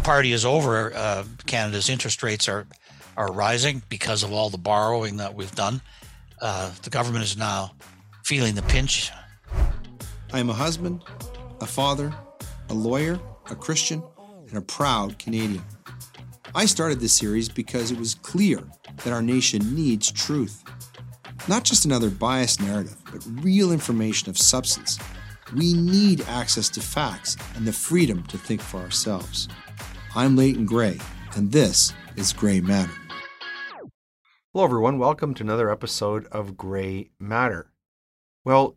party 0.00 0.32
is 0.32 0.44
over, 0.44 0.94
uh, 0.94 1.24
Canada's 1.46 1.88
interest 1.88 2.22
rates 2.22 2.48
are 2.48 2.66
are 3.16 3.32
rising 3.32 3.82
because 3.88 4.22
of 4.22 4.32
all 4.32 4.48
the 4.48 4.58
borrowing 4.58 5.18
that 5.18 5.34
we've 5.34 5.54
done. 5.54 5.80
Uh, 6.40 6.70
the 6.82 6.90
government 6.90 7.22
is 7.22 7.36
now 7.36 7.72
feeling 8.24 8.54
the 8.54 8.62
pinch. 8.62 9.10
I 10.32 10.38
am 10.38 10.48
a 10.48 10.54
husband, 10.54 11.02
a 11.60 11.66
father, 11.66 12.14
a 12.70 12.74
lawyer, 12.74 13.20
a 13.50 13.54
Christian, 13.54 14.02
and 14.48 14.56
a 14.56 14.62
proud 14.62 15.18
Canadian. 15.18 15.62
I 16.54 16.64
started 16.66 16.98
this 16.98 17.12
series 17.12 17.48
because 17.48 17.90
it 17.90 17.98
was 17.98 18.14
clear 18.14 18.62
that 19.04 19.12
our 19.12 19.22
nation 19.22 19.74
needs 19.74 20.10
truth. 20.10 20.64
Not 21.48 21.64
just 21.64 21.84
another 21.84 22.10
biased 22.10 22.62
narrative, 22.62 22.96
but 23.12 23.24
real 23.42 23.72
information 23.72 24.30
of 24.30 24.38
substance. 24.38 24.98
We 25.54 25.74
need 25.74 26.22
access 26.28 26.68
to 26.70 26.80
facts 26.80 27.36
and 27.54 27.66
the 27.66 27.72
freedom 27.72 28.22
to 28.28 28.38
think 28.38 28.60
for 28.60 28.78
ourselves. 28.78 29.48
I'm 30.16 30.34
Leighton 30.34 30.66
Grey, 30.66 30.98
and 31.36 31.52
this 31.52 31.94
is 32.16 32.32
Grey 32.32 32.60
Matter. 32.60 32.90
Hello, 34.52 34.64
everyone. 34.64 34.98
Welcome 34.98 35.34
to 35.34 35.44
another 35.44 35.70
episode 35.70 36.26
of 36.32 36.56
Grey 36.56 37.10
Matter. 37.20 37.70
Well, 38.44 38.74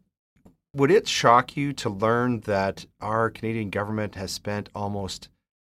would 0.75 0.91
it 0.91 1.07
shock 1.07 1.57
you 1.57 1.73
to 1.73 1.89
learn 1.89 2.41
that 2.41 2.85
our 3.01 3.31
Canadian 3.31 3.71
government 3.71 4.13
has 4.13 4.31
spent 4.31 4.69
almost 4.75 5.29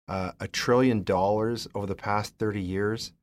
uh, 0.10 0.34
a 0.42 0.50
trillion 0.50 1.02
dollars 1.02 1.66
over 1.74 1.86
the 1.86 1.96
past 1.96 2.36
30 2.38 2.60
years 2.60 3.14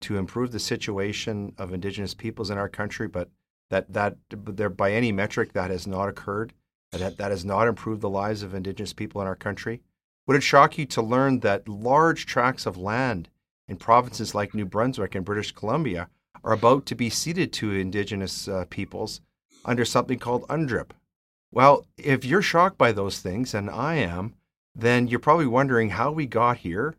to 0.00 0.16
improve 0.16 0.52
the 0.52 0.58
situation 0.58 1.52
of 1.58 1.74
Indigenous 1.74 2.14
peoples 2.14 2.48
in 2.48 2.56
our 2.56 2.70
country, 2.70 3.08
but 3.08 3.28
that, 3.68 3.92
that 3.92 4.16
there, 4.30 4.70
by 4.70 4.92
any 4.92 5.12
metric 5.12 5.52
that 5.52 5.70
has 5.70 5.86
not 5.86 6.08
occurred, 6.08 6.54
that, 6.92 7.18
that 7.18 7.30
has 7.30 7.44
not 7.44 7.68
improved 7.68 8.00
the 8.00 8.08
lives 8.08 8.42
of 8.42 8.54
Indigenous 8.54 8.94
people 8.94 9.20
in 9.20 9.26
our 9.26 9.36
country? 9.36 9.82
Would 10.26 10.36
it 10.36 10.42
shock 10.42 10.78
you 10.78 10.86
to 10.86 11.02
learn 11.02 11.40
that 11.40 11.68
large 11.68 12.26
tracts 12.26 12.66
of 12.66 12.76
land 12.76 13.28
in 13.68 13.76
provinces 13.76 14.34
like 14.34 14.54
New 14.54 14.66
Brunswick 14.66 15.14
and 15.14 15.24
British 15.24 15.52
Columbia 15.52 16.08
are 16.44 16.52
about 16.52 16.86
to 16.86 16.94
be 16.94 17.10
ceded 17.10 17.52
to 17.54 17.72
Indigenous 17.72 18.48
uh, 18.48 18.64
peoples 18.70 19.20
under 19.64 19.84
something 19.84 20.18
called 20.18 20.46
UNDRIP. 20.48 20.92
Well, 21.52 21.86
if 21.96 22.24
you're 22.24 22.42
shocked 22.42 22.78
by 22.78 22.92
those 22.92 23.18
things, 23.18 23.54
and 23.54 23.68
I 23.68 23.96
am, 23.96 24.34
then 24.74 25.08
you're 25.08 25.18
probably 25.18 25.46
wondering 25.46 25.90
how 25.90 26.12
we 26.12 26.26
got 26.26 26.58
here. 26.58 26.94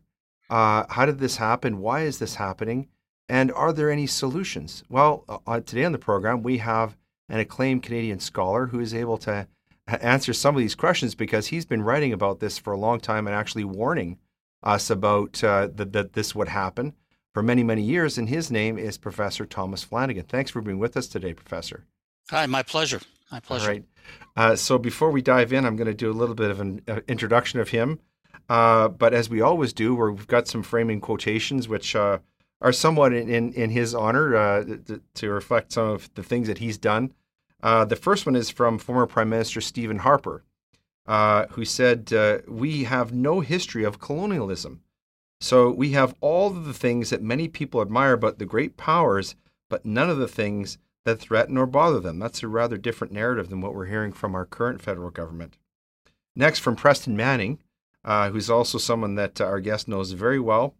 Uh, 0.50 0.84
how 0.90 1.06
did 1.06 1.18
this 1.18 1.36
happen? 1.36 1.78
Why 1.78 2.02
is 2.02 2.18
this 2.18 2.34
happening? 2.34 2.88
And 3.28 3.50
are 3.52 3.72
there 3.72 3.90
any 3.90 4.06
solutions? 4.06 4.84
Well, 4.90 5.24
uh, 5.28 5.38
uh 5.46 5.60
today 5.60 5.84
on 5.84 5.92
the 5.92 5.98
program, 5.98 6.42
we 6.42 6.58
have 6.58 6.96
an 7.28 7.40
acclaimed 7.40 7.82
Canadian 7.82 8.20
scholar 8.20 8.66
who 8.66 8.80
is 8.80 8.92
able 8.92 9.16
to 9.18 9.46
answer 9.88 10.32
some 10.32 10.54
of 10.54 10.60
these 10.60 10.74
questions 10.74 11.14
because 11.14 11.48
he's 11.48 11.66
been 11.66 11.82
writing 11.82 12.12
about 12.12 12.40
this 12.40 12.58
for 12.58 12.72
a 12.72 12.78
long 12.78 13.00
time 13.00 13.26
and 13.26 13.34
actually 13.34 13.64
warning 13.64 14.18
us 14.62 14.90
about 14.90 15.42
uh, 15.42 15.68
that, 15.74 15.92
that 15.92 16.12
this 16.12 16.34
would 16.34 16.48
happen 16.48 16.94
for 17.32 17.42
many, 17.42 17.64
many 17.64 17.82
years, 17.82 18.18
and 18.18 18.28
his 18.28 18.50
name 18.50 18.78
is 18.78 18.98
Professor 18.98 19.46
Thomas 19.46 19.82
Flanagan. 19.82 20.24
Thanks 20.24 20.50
for 20.50 20.60
being 20.60 20.78
with 20.78 20.96
us 20.96 21.06
today, 21.06 21.32
Professor. 21.32 21.86
Hi, 22.30 22.46
my 22.46 22.62
pleasure. 22.62 23.00
My 23.30 23.40
pleasure. 23.40 23.64
All 23.64 23.72
right. 23.72 23.84
Uh, 24.36 24.56
so 24.56 24.78
before 24.78 25.10
we 25.10 25.22
dive 25.22 25.52
in, 25.52 25.64
I'm 25.64 25.76
going 25.76 25.86
to 25.86 25.94
do 25.94 26.10
a 26.10 26.12
little 26.12 26.34
bit 26.34 26.50
of 26.50 26.60
an 26.60 26.82
uh, 26.86 27.00
introduction 27.08 27.60
of 27.60 27.70
him. 27.70 28.00
Uh, 28.48 28.88
but 28.88 29.14
as 29.14 29.30
we 29.30 29.40
always 29.40 29.72
do, 29.72 29.94
we've 29.94 30.26
got 30.26 30.46
some 30.48 30.62
framing 30.62 31.00
quotations 31.00 31.68
which 31.68 31.96
uh, 31.96 32.18
are 32.60 32.72
somewhat 32.72 33.12
in, 33.12 33.28
in, 33.28 33.52
in 33.54 33.70
his 33.70 33.94
honor 33.94 34.36
uh, 34.36 34.64
to, 34.64 35.00
to, 35.14 35.30
reflect 35.30 35.72
some 35.72 35.88
of 35.88 36.12
the 36.14 36.22
things 36.22 36.48
that 36.48 36.58
he's 36.58 36.76
done. 36.76 37.12
Uh, 37.62 37.84
the 37.84 37.96
first 37.96 38.26
one 38.26 38.34
is 38.36 38.50
from 38.50 38.78
former 38.78 39.06
Prime 39.06 39.28
Minister 39.28 39.60
Stephen 39.60 39.98
Harper, 39.98 40.42
who 41.06 41.64
said, 41.64 42.10
We 42.48 42.84
have 42.84 43.12
no 43.12 43.40
history 43.40 43.84
of 43.84 44.00
colonialism. 44.00 44.82
So 45.40 45.70
we 45.70 45.90
have 45.90 46.14
all 46.20 46.46
of 46.48 46.66
the 46.66 46.72
things 46.72 47.10
that 47.10 47.20
many 47.20 47.48
people 47.48 47.80
admire 47.80 48.12
about 48.12 48.38
the 48.38 48.46
great 48.46 48.76
powers, 48.76 49.34
but 49.68 49.84
none 49.84 50.08
of 50.08 50.18
the 50.18 50.28
things 50.28 50.78
that 51.04 51.18
threaten 51.18 51.56
or 51.56 51.66
bother 51.66 51.98
them. 51.98 52.20
That's 52.20 52.44
a 52.44 52.48
rather 52.48 52.76
different 52.76 53.12
narrative 53.12 53.48
than 53.48 53.60
what 53.60 53.74
we're 53.74 53.86
hearing 53.86 54.12
from 54.12 54.36
our 54.36 54.46
current 54.46 54.80
federal 54.80 55.10
government. 55.10 55.58
Next, 56.36 56.60
from 56.60 56.76
Preston 56.76 57.16
Manning, 57.16 57.58
uh, 58.04 58.30
who's 58.30 58.48
also 58.48 58.78
someone 58.78 59.16
that 59.16 59.40
uh, 59.40 59.44
our 59.44 59.58
guest 59.58 59.88
knows 59.88 60.12
very 60.12 60.38
well, 60.38 60.74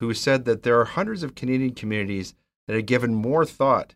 who 0.00 0.12
said 0.14 0.44
that 0.44 0.64
there 0.64 0.80
are 0.80 0.84
hundreds 0.84 1.22
of 1.22 1.34
Canadian 1.34 1.74
communities 1.74 2.34
that 2.66 2.74
have 2.74 2.86
given 2.86 3.14
more 3.14 3.44
thought 3.44 3.94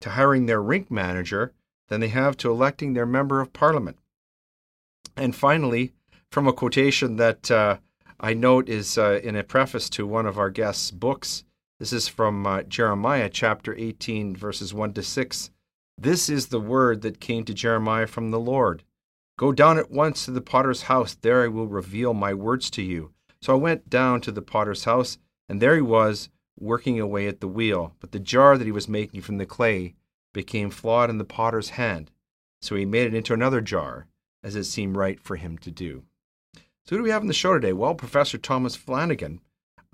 to 0.00 0.10
hiring 0.10 0.46
their 0.46 0.62
rink 0.62 0.88
manager 0.90 1.52
than 1.88 2.00
they 2.00 2.08
have 2.08 2.36
to 2.38 2.50
electing 2.50 2.92
their 2.92 3.06
member 3.06 3.40
of 3.40 3.52
parliament. 3.52 3.98
And 5.16 5.34
finally, 5.34 5.92
from 6.30 6.46
a 6.48 6.52
quotation 6.52 7.16
that 7.16 7.50
uh, 7.50 7.78
I 8.18 8.34
note 8.34 8.68
is 8.68 8.98
uh, 8.98 9.20
in 9.22 9.36
a 9.36 9.44
preface 9.44 9.88
to 9.90 10.06
one 10.06 10.26
of 10.26 10.38
our 10.38 10.50
guests' 10.50 10.90
books. 10.90 11.44
This 11.78 11.92
is 11.92 12.08
from 12.08 12.46
uh, 12.46 12.62
Jeremiah 12.62 13.28
chapter 13.28 13.74
18, 13.76 14.34
verses 14.34 14.72
1 14.72 14.94
to 14.94 15.02
6. 15.02 15.50
This 15.98 16.28
is 16.28 16.48
the 16.48 16.60
word 16.60 17.02
that 17.02 17.20
came 17.20 17.44
to 17.44 17.54
Jeremiah 17.54 18.06
from 18.06 18.30
the 18.30 18.40
Lord. 18.40 18.82
Go 19.36 19.52
down 19.52 19.78
at 19.78 19.90
once 19.90 20.24
to 20.24 20.30
the 20.30 20.40
potter's 20.40 20.82
house. 20.82 21.14
There 21.14 21.42
I 21.42 21.48
will 21.48 21.66
reveal 21.66 22.14
my 22.14 22.34
words 22.34 22.70
to 22.70 22.82
you. 22.82 23.12
So 23.42 23.52
I 23.52 23.56
went 23.56 23.90
down 23.90 24.20
to 24.22 24.32
the 24.32 24.42
potter's 24.42 24.84
house, 24.84 25.18
and 25.48 25.60
there 25.60 25.74
he 25.74 25.82
was, 25.82 26.30
working 26.58 26.98
away 26.98 27.26
at 27.26 27.40
the 27.40 27.48
wheel. 27.48 27.94
But 28.00 28.12
the 28.12 28.20
jar 28.20 28.56
that 28.56 28.64
he 28.64 28.72
was 28.72 28.88
making 28.88 29.20
from 29.20 29.38
the 29.38 29.46
clay 29.46 29.94
became 30.34 30.68
flawed 30.68 31.08
in 31.08 31.16
the 31.16 31.24
potter's 31.24 31.70
hand. 31.70 32.10
So 32.60 32.76
he 32.76 32.84
made 32.84 33.06
it 33.06 33.14
into 33.14 33.32
another 33.32 33.62
jar, 33.62 34.06
as 34.42 34.54
it 34.54 34.64
seemed 34.64 34.96
right 34.96 35.18
for 35.18 35.36
him 35.36 35.56
to 35.58 35.70
do. 35.70 36.02
So, 36.84 36.90
who 36.90 36.96
do 36.98 37.02
we 37.04 37.10
have 37.10 37.22
on 37.22 37.28
the 37.28 37.32
show 37.32 37.54
today? 37.54 37.72
Well, 37.72 37.94
Professor 37.94 38.36
Thomas 38.36 38.76
Flanagan, 38.76 39.40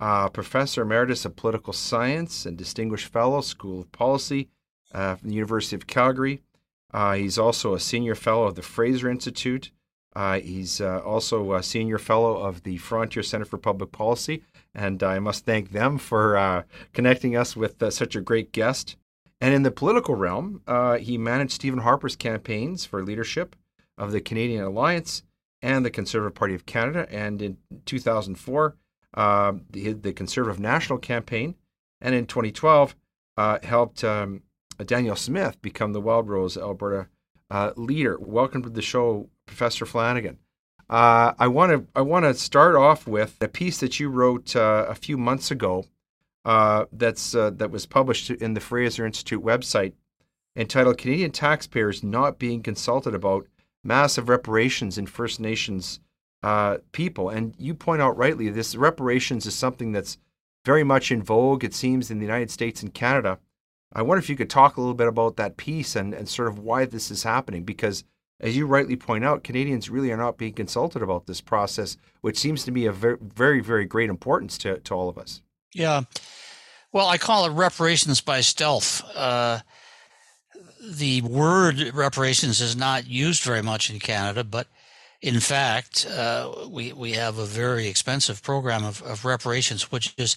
uh, 0.01 0.27
Professor 0.27 0.81
Emeritus 0.81 1.23
of 1.23 1.37
Political 1.37 1.71
Science 1.71 2.45
and 2.45 2.57
Distinguished 2.57 3.07
Fellow, 3.07 3.39
School 3.39 3.79
of 3.79 3.91
Policy 3.93 4.49
uh, 4.93 5.15
from 5.15 5.29
the 5.29 5.35
University 5.35 5.75
of 5.77 5.87
Calgary. 5.87 6.41
Uh, 6.93 7.13
he's 7.13 7.37
also 7.37 7.73
a 7.73 7.79
Senior 7.79 8.15
Fellow 8.15 8.43
of 8.43 8.55
the 8.55 8.61
Fraser 8.61 9.09
Institute. 9.09 9.71
Uh, 10.13 10.39
he's 10.39 10.81
uh, 10.81 10.99
also 11.05 11.53
a 11.53 11.63
Senior 11.63 11.97
Fellow 11.97 12.37
of 12.37 12.63
the 12.63 12.75
Frontier 12.77 13.23
Center 13.23 13.45
for 13.45 13.57
Public 13.57 13.93
Policy. 13.93 14.43
And 14.75 15.01
I 15.01 15.19
must 15.19 15.45
thank 15.45 15.71
them 15.71 15.97
for 15.97 16.35
uh, 16.35 16.63
connecting 16.93 17.37
us 17.37 17.55
with 17.55 17.81
such 17.93 18.15
a 18.15 18.21
great 18.21 18.51
guest. 18.51 18.97
And 19.41 19.53
in 19.53 19.63
the 19.63 19.71
political 19.71 20.15
realm, 20.15 20.61
he 20.99 21.17
managed 21.17 21.51
Stephen 21.51 21.79
Harper's 21.79 22.15
campaigns 22.15 22.85
for 22.85 23.03
leadership 23.03 23.55
of 23.97 24.11
the 24.11 24.21
Canadian 24.21 24.63
Alliance 24.63 25.23
and 25.61 25.85
the 25.85 25.91
Conservative 25.91 26.35
Party 26.35 26.55
of 26.55 26.65
Canada. 26.65 27.07
And 27.09 27.41
in 27.41 27.57
2004, 27.85 28.75
uh, 29.13 29.53
the, 29.69 29.93
the, 29.93 30.13
Conservative 30.13 30.59
National 30.59 30.97
Campaign. 30.97 31.55
And 31.99 32.15
in 32.15 32.25
2012, 32.25 32.95
uh, 33.37 33.59
helped 33.63 34.03
um, 34.03 34.41
Danielle 34.85 35.15
Smith 35.15 35.61
become 35.61 35.93
the 35.93 36.01
Wildrose 36.01 36.57
Alberta 36.57 37.07
uh, 37.49 37.71
leader. 37.75 38.17
Welcome 38.19 38.63
to 38.63 38.69
the 38.69 38.81
show, 38.81 39.29
Professor 39.45 39.85
Flanagan. 39.85 40.39
Uh, 40.89 41.33
I 41.39 41.47
want 41.47 41.71
to 41.71 41.87
I 41.95 42.01
want 42.01 42.25
to 42.25 42.33
start 42.33 42.75
off 42.75 43.07
with 43.07 43.37
a 43.39 43.47
piece 43.47 43.79
that 43.79 43.99
you 43.99 44.09
wrote 44.09 44.55
uh, 44.55 44.85
a 44.89 44.95
few 44.95 45.17
months 45.17 45.49
ago. 45.49 45.85
Uh, 46.43 46.85
that's 46.91 47.31
that 47.31 47.69
was 47.71 47.85
published 47.85 48.29
in 48.31 48.53
the 48.53 48.59
Fraser 48.59 49.05
Institute 49.05 49.43
website, 49.43 49.93
entitled 50.55 50.97
"Canadian 50.97 51.31
Taxpayers 51.31 52.03
Not 52.03 52.39
Being 52.39 52.63
Consulted 52.63 53.13
About 53.13 53.47
massive 53.83 54.29
reparations 54.29 54.97
in 54.97 55.05
First 55.05 55.39
Nations 55.39 55.99
uh, 56.43 56.77
people. 56.91 57.29
And 57.29 57.53
you 57.57 57.73
point 57.73 58.01
out 58.01 58.17
rightly, 58.17 58.49
this 58.49 58.75
reparations 58.75 59.45
is 59.45 59.55
something 59.55 59.91
that's 59.91 60.17
very 60.65 60.83
much 60.83 61.11
in 61.11 61.23
vogue, 61.23 61.63
it 61.63 61.73
seems, 61.73 62.11
in 62.11 62.19
the 62.19 62.25
United 62.25 62.51
States 62.51 62.81
and 62.83 62.93
Canada. 62.93 63.39
I 63.93 64.01
wonder 64.01 64.19
if 64.19 64.29
you 64.29 64.35
could 64.35 64.49
talk 64.49 64.77
a 64.77 64.81
little 64.81 64.95
bit 64.95 65.07
about 65.07 65.35
that 65.37 65.57
piece 65.57 65.95
and, 65.95 66.13
and 66.13 66.29
sort 66.29 66.47
of 66.47 66.59
why 66.59 66.85
this 66.85 67.11
is 67.11 67.23
happening, 67.23 67.63
because 67.63 68.03
as 68.39 68.55
you 68.55 68.65
rightly 68.65 68.95
point 68.95 69.23
out, 69.23 69.43
Canadians 69.43 69.89
really 69.89 70.11
are 70.11 70.17
not 70.17 70.37
being 70.37 70.53
consulted 70.53 71.01
about 71.01 71.27
this 71.27 71.41
process, 71.41 71.97
which 72.21 72.39
seems 72.39 72.63
to 72.63 72.71
be 72.71 72.85
of 72.85 72.95
very, 72.95 73.17
very, 73.21 73.59
very 73.59 73.85
great 73.85 74.09
importance 74.09 74.57
to, 74.59 74.79
to 74.79 74.93
all 74.93 75.09
of 75.09 75.17
us. 75.17 75.41
Yeah. 75.73 76.01
Well, 76.93 77.07
I 77.07 77.17
call 77.17 77.45
it 77.45 77.51
reparations 77.51 78.19
by 78.19 78.41
stealth. 78.41 79.01
Uh, 79.15 79.59
the 80.89 81.21
word 81.21 81.93
reparations 81.93 82.59
is 82.59 82.75
not 82.75 83.07
used 83.07 83.43
very 83.43 83.61
much 83.61 83.89
in 83.89 83.99
Canada, 83.99 84.43
but 84.43 84.67
in 85.21 85.39
fact, 85.39 86.05
uh, 86.05 86.67
we 86.67 86.91
we 86.91 87.13
have 87.13 87.37
a 87.37 87.45
very 87.45 87.87
expensive 87.87 88.43
program 88.43 88.83
of, 88.83 89.01
of 89.03 89.23
reparations, 89.23 89.91
which 89.91 90.13
is 90.17 90.35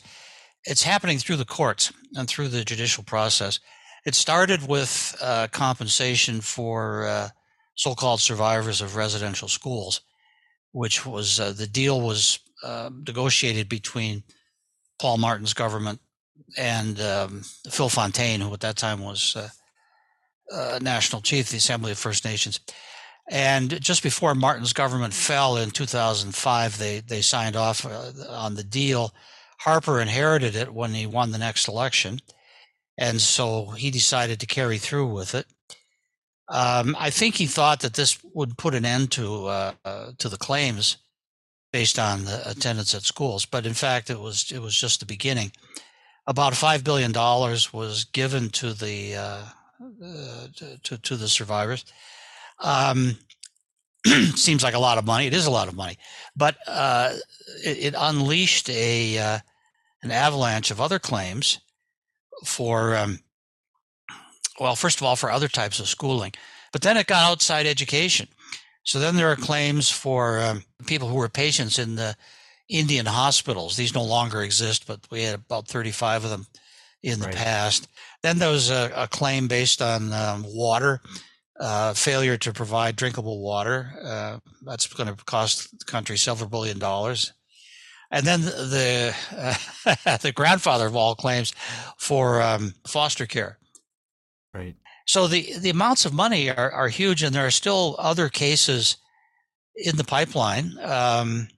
it's 0.65 0.85
happening 0.85 1.19
through 1.19 1.37
the 1.37 1.45
courts 1.45 1.93
and 2.15 2.29
through 2.29 2.49
the 2.49 2.65
judicial 2.65 3.03
process. 3.03 3.59
It 4.07 4.15
started 4.15 4.69
with 4.69 5.17
uh, 5.21 5.49
compensation 5.51 6.41
for 6.41 7.07
uh, 7.07 7.29
so-called 7.75 8.21
survivors 8.21 8.81
of 8.81 8.95
residential 8.95 9.49
schools, 9.49 10.03
which 10.73 11.05
was 11.05 11.41
uh, 11.41 11.53
the 11.53 11.67
deal 11.67 12.01
was 12.01 12.39
uh, 12.63 12.91
negotiated 13.07 13.69
between 13.69 14.23
Paul 15.01 15.19
Martin's 15.19 15.55
government 15.55 16.01
and 16.57 17.01
um, 17.01 17.43
Phil 17.71 17.89
Fontaine, 17.89 18.41
who 18.41 18.53
at 18.53 18.61
that 18.61 18.77
time 18.77 19.01
was 19.01 19.37
uh, 19.37 19.49
uh, 20.53 20.79
national 20.81 21.23
chief 21.23 21.47
of 21.47 21.51
the 21.53 21.59
Assembly 21.59 21.93
of 21.93 21.99
First 21.99 22.25
Nations. 22.25 22.61
And 23.31 23.81
just 23.81 24.03
before 24.03 24.35
Martin's 24.35 24.75
government 24.75 25.15
fell 25.15 25.57
in 25.57 25.71
2005, 25.71 26.79
they, 26.79 27.01
they 27.01 27.23
signed 27.23 27.57
off 27.57 27.87
uh, 27.87 28.13
on 28.29 28.55
the 28.55 28.65
deal. 28.65 29.15
Harper 29.61 30.01
inherited 30.01 30.55
it 30.55 30.75
when 30.75 30.93
he 30.93 31.07
won 31.07 31.33
the 31.33 31.39
next 31.39 31.67
election. 31.67 32.21
And 32.99 33.21
so 33.21 33.71
he 33.71 33.91
decided 33.91 34.41
to 34.41 34.47
carry 34.47 34.79
through 34.79 35.07
with 35.07 35.35
it. 35.35 35.47
Um, 36.49 36.95
I 36.99 37.11
think 37.11 37.37
he 37.37 37.47
thought 37.47 37.81
that 37.81 37.95
this 37.95 38.19
would 38.35 38.59
put 38.59 38.75
an 38.75 38.85
end 38.85 39.11
to 39.13 39.47
uh, 39.47 39.73
uh, 39.85 40.11
to 40.19 40.29
the 40.29 40.37
claims 40.37 40.99
based 41.73 41.99
on 41.99 42.27
the 42.27 42.49
attendance 42.49 42.95
at 42.95 43.03
schools, 43.03 43.47
but 43.47 43.65
in 43.65 43.73
fact, 43.73 44.11
it 44.11 44.21
was 44.21 44.53
it 44.53 44.61
was 44.61 44.77
just 44.77 45.01
the 45.01 45.07
beginning. 45.07 45.53
About 46.27 46.57
five 46.57 46.85
billion 46.85 47.13
dollars 47.13 47.73
was 47.73 48.05
given 48.05 48.49
to 48.51 48.73
the 48.73 49.17
uh, 49.17 49.45
uh 50.03 50.47
to 50.85 50.99
to 50.99 51.17
the 51.17 51.29
survivors. 51.29 51.85
Um, 52.61 53.19
seems 54.35 54.63
like 54.63 54.75
a 54.75 54.79
lot 54.79 54.99
of 54.99 55.05
money. 55.05 55.27
It 55.27 55.35
is 55.35 55.47
a 55.47 55.51
lot 55.51 55.69
of 55.69 55.75
money, 55.75 55.99
but 56.37 56.57
uh, 56.67 57.15
it, 57.65 57.79
it, 57.79 57.95
unleashed 57.97 58.71
a 58.71 59.19
uh, 59.19 59.39
an 60.03 60.11
avalanche 60.11 60.71
of 60.71 60.81
other 60.81 60.99
claims 60.99 61.59
for 62.45 62.97
um, 62.97 63.21
well, 64.61 64.77
first 64.77 65.01
of 65.01 65.07
all, 65.07 65.17
for 65.17 65.31
other 65.31 65.49
types 65.49 65.81
of 65.81 65.89
schooling, 65.89 66.33
but 66.73 66.83
then 66.83 66.97
it 66.97 67.07
got 67.07 67.31
outside 67.31 67.67
education. 67.67 68.29
So 68.85 68.99
then 68.99 69.17
there 69.17 69.31
are 69.31 69.37
claims 69.37 69.91
for 69.91 70.39
um, 70.41 70.65
people 70.87 71.09
who 71.09 71.17
were 71.17 71.29
patients 71.29 71.79
in 71.79 71.97
the 71.97 72.17
Indian 72.69 73.07
hospitals. 73.07 73.77
These 73.77 73.95
no 73.95 74.03
longer 74.03 74.43
exist, 74.43 74.87
but 74.87 75.01
we 75.11 75.23
had 75.23 75.35
about 75.35 75.69
35 75.69 76.25
of 76.25 76.31
them 76.31 76.47
in 77.03 77.21
the 77.21 77.27
right. 77.27 77.35
past. 77.35 77.89
Then 78.23 78.39
there 78.39 78.51
was 78.51 78.71
a, 78.71 78.91
a 78.97 79.09
claim 79.09 79.49
based 79.49 79.83
on 79.83 80.13
um, 80.13 80.45
water, 80.47 81.01
uh, 81.61 81.93
failure 81.93 82.37
to 82.39 82.53
provide 82.53 82.97
drinkable 82.97 83.43
water. 83.43 83.93
Uh, 84.03 84.39
that's 84.63 84.87
going 84.87 85.15
to 85.15 85.25
cost 85.25 85.79
the 85.79 85.85
country 85.85 86.17
several 86.17 86.49
billion 86.49 86.79
dollars. 86.79 87.33
And 88.11 88.25
then 88.27 88.43
the 88.43 89.15
uh, 89.37 90.17
the 90.23 90.33
grandfather 90.33 90.87
of 90.87 90.97
all 90.97 91.15
claims 91.15 91.53
for 91.99 92.41
um, 92.41 92.75
foster 92.87 93.27
care. 93.27 93.59
Right. 94.55 94.77
So 95.07 95.27
the, 95.27 95.59
the 95.59 95.71
amounts 95.71 96.07
of 96.07 96.15
money 96.15 96.51
are, 96.51 96.71
are 96.71 96.89
huge, 96.89 97.23
and 97.23 97.35
there 97.35 97.47
are 97.47 97.51
still 97.51 97.97
other 97.99 98.29
cases 98.29 98.97
in 99.77 99.97
the 99.97 100.05
pipeline. 100.05 100.79
Um, 100.81 101.49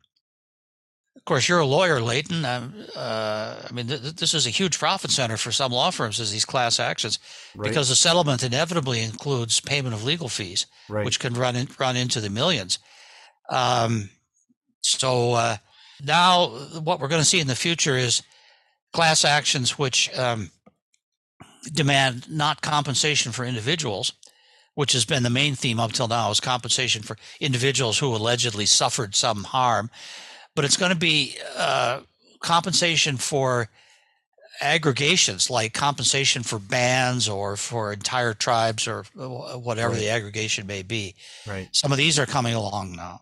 course, 1.26 1.49
you're 1.49 1.61
a 1.61 1.67
lawyer, 1.67 2.00
Leighton. 2.00 2.44
Um, 2.44 2.75
uh, 2.96 3.62
I 3.69 3.73
mean, 3.73 3.88
th- 3.88 4.00
this 4.00 4.32
is 4.32 4.46
a 4.46 4.50
huge 4.50 4.78
profit 4.78 5.11
center 5.11 5.37
for 5.37 5.52
some 5.52 5.73
law 5.73 5.90
firms, 5.90 6.20
as 6.20 6.32
these 6.32 6.44
class 6.44 6.81
actions, 6.81 7.19
right. 7.55 7.69
because 7.69 7.88
the 7.88 7.96
settlement 7.96 8.43
inevitably 8.43 9.02
includes 9.02 9.61
payment 9.61 9.94
of 9.94 10.05
legal 10.05 10.28
fees, 10.28 10.67
right. 10.88 11.05
which 11.05 11.20
can 11.20 11.34
run 11.34 11.56
in, 11.56 11.69
run 11.78 11.96
into 11.96 12.20
the 12.20 12.31
millions. 12.31 12.78
Um, 13.50 14.11
so 14.81 15.34
uh, 15.34 15.56
now, 16.02 16.49
what 16.81 17.00
we're 17.00 17.08
going 17.08 17.23
to 17.23 17.29
see 17.29 17.40
in 17.40 17.46
the 17.46 17.56
future 17.56 17.96
is 17.96 18.22
class 18.93 19.25
actions 19.25 19.79
which 19.79 20.17
um, 20.19 20.50
demand 21.72 22.31
not 22.31 22.62
compensation 22.62 23.32
for 23.32 23.44
individuals, 23.44 24.12
which 24.75 24.93
has 24.93 25.05
been 25.05 25.22
the 25.22 25.31
main 25.31 25.55
theme 25.55 25.81
up 25.81 25.93
till 25.93 26.08
now, 26.08 26.31
is 26.31 26.40
compensation 26.40 27.02
for 27.02 27.17
individuals 27.40 27.99
who 27.99 28.14
allegedly 28.14 28.67
suffered 28.67 29.14
some 29.14 29.44
harm. 29.44 29.90
But 30.56 30.64
it's 30.64 30.76
going 30.76 30.91
to 30.91 30.99
be 30.99 31.37
uh, 31.56 32.00
compensation 32.41 33.17
for 33.17 33.69
aggregations, 34.61 35.50
like 35.50 35.75
compensation 35.75 36.43
for 36.43 36.58
bands 36.58 37.29
or 37.29 37.56
for 37.56 37.93
entire 37.93 38.35
tribes 38.35 38.88
or 38.88 39.05
whatever 39.14 39.93
right. 39.93 40.00
the 40.00 40.11
aggregation 40.11 40.67
may 40.67 40.82
be. 40.82 41.14
Right. 41.47 41.69
Some 41.73 41.93
of 41.93 41.99
these 41.99 42.19
are 42.19 42.26
coming 42.26 42.55
along 42.55 42.97
now. 42.97 43.20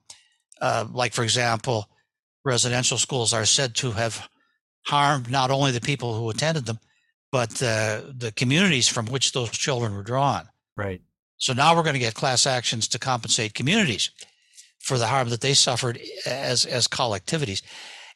Uh, 0.61 0.87
like, 0.93 1.13
for 1.13 1.25
example, 1.25 1.89
residential 2.45 2.99
schools 2.99 3.33
are 3.33 3.45
said 3.45 3.75
to 3.77 3.91
have 3.93 4.29
harmed 4.87 5.31
not 5.31 5.51
only 5.51 5.73
the 5.73 5.81
people 5.81 6.19
who 6.19 6.31
attended 6.31 6.67
them, 6.67 6.79
but 7.33 7.61
uh, 7.63 8.03
the 8.17 8.33
communities 8.37 8.87
from 8.87 9.07
which 9.07 9.33
those 9.33 9.51
children 9.51 9.95
were 9.95 10.03
drawn. 10.03 10.49
Right. 10.77 11.03
So 11.37 11.53
now 11.53 11.75
we're 11.75 11.83
going 11.83 11.95
to 11.95 12.01
get 12.01 12.15
class 12.15 12.47
actions 12.47 12.87
to 12.89 12.99
compensate 12.99 13.55
communities 13.55 14.11
for 14.85 14.99
the 14.99 15.07
harm 15.07 15.31
that 15.31 15.41
they 15.41 15.55
suffered 15.55 15.99
as 16.27 16.67
as 16.67 16.87
collectivities. 16.87 17.63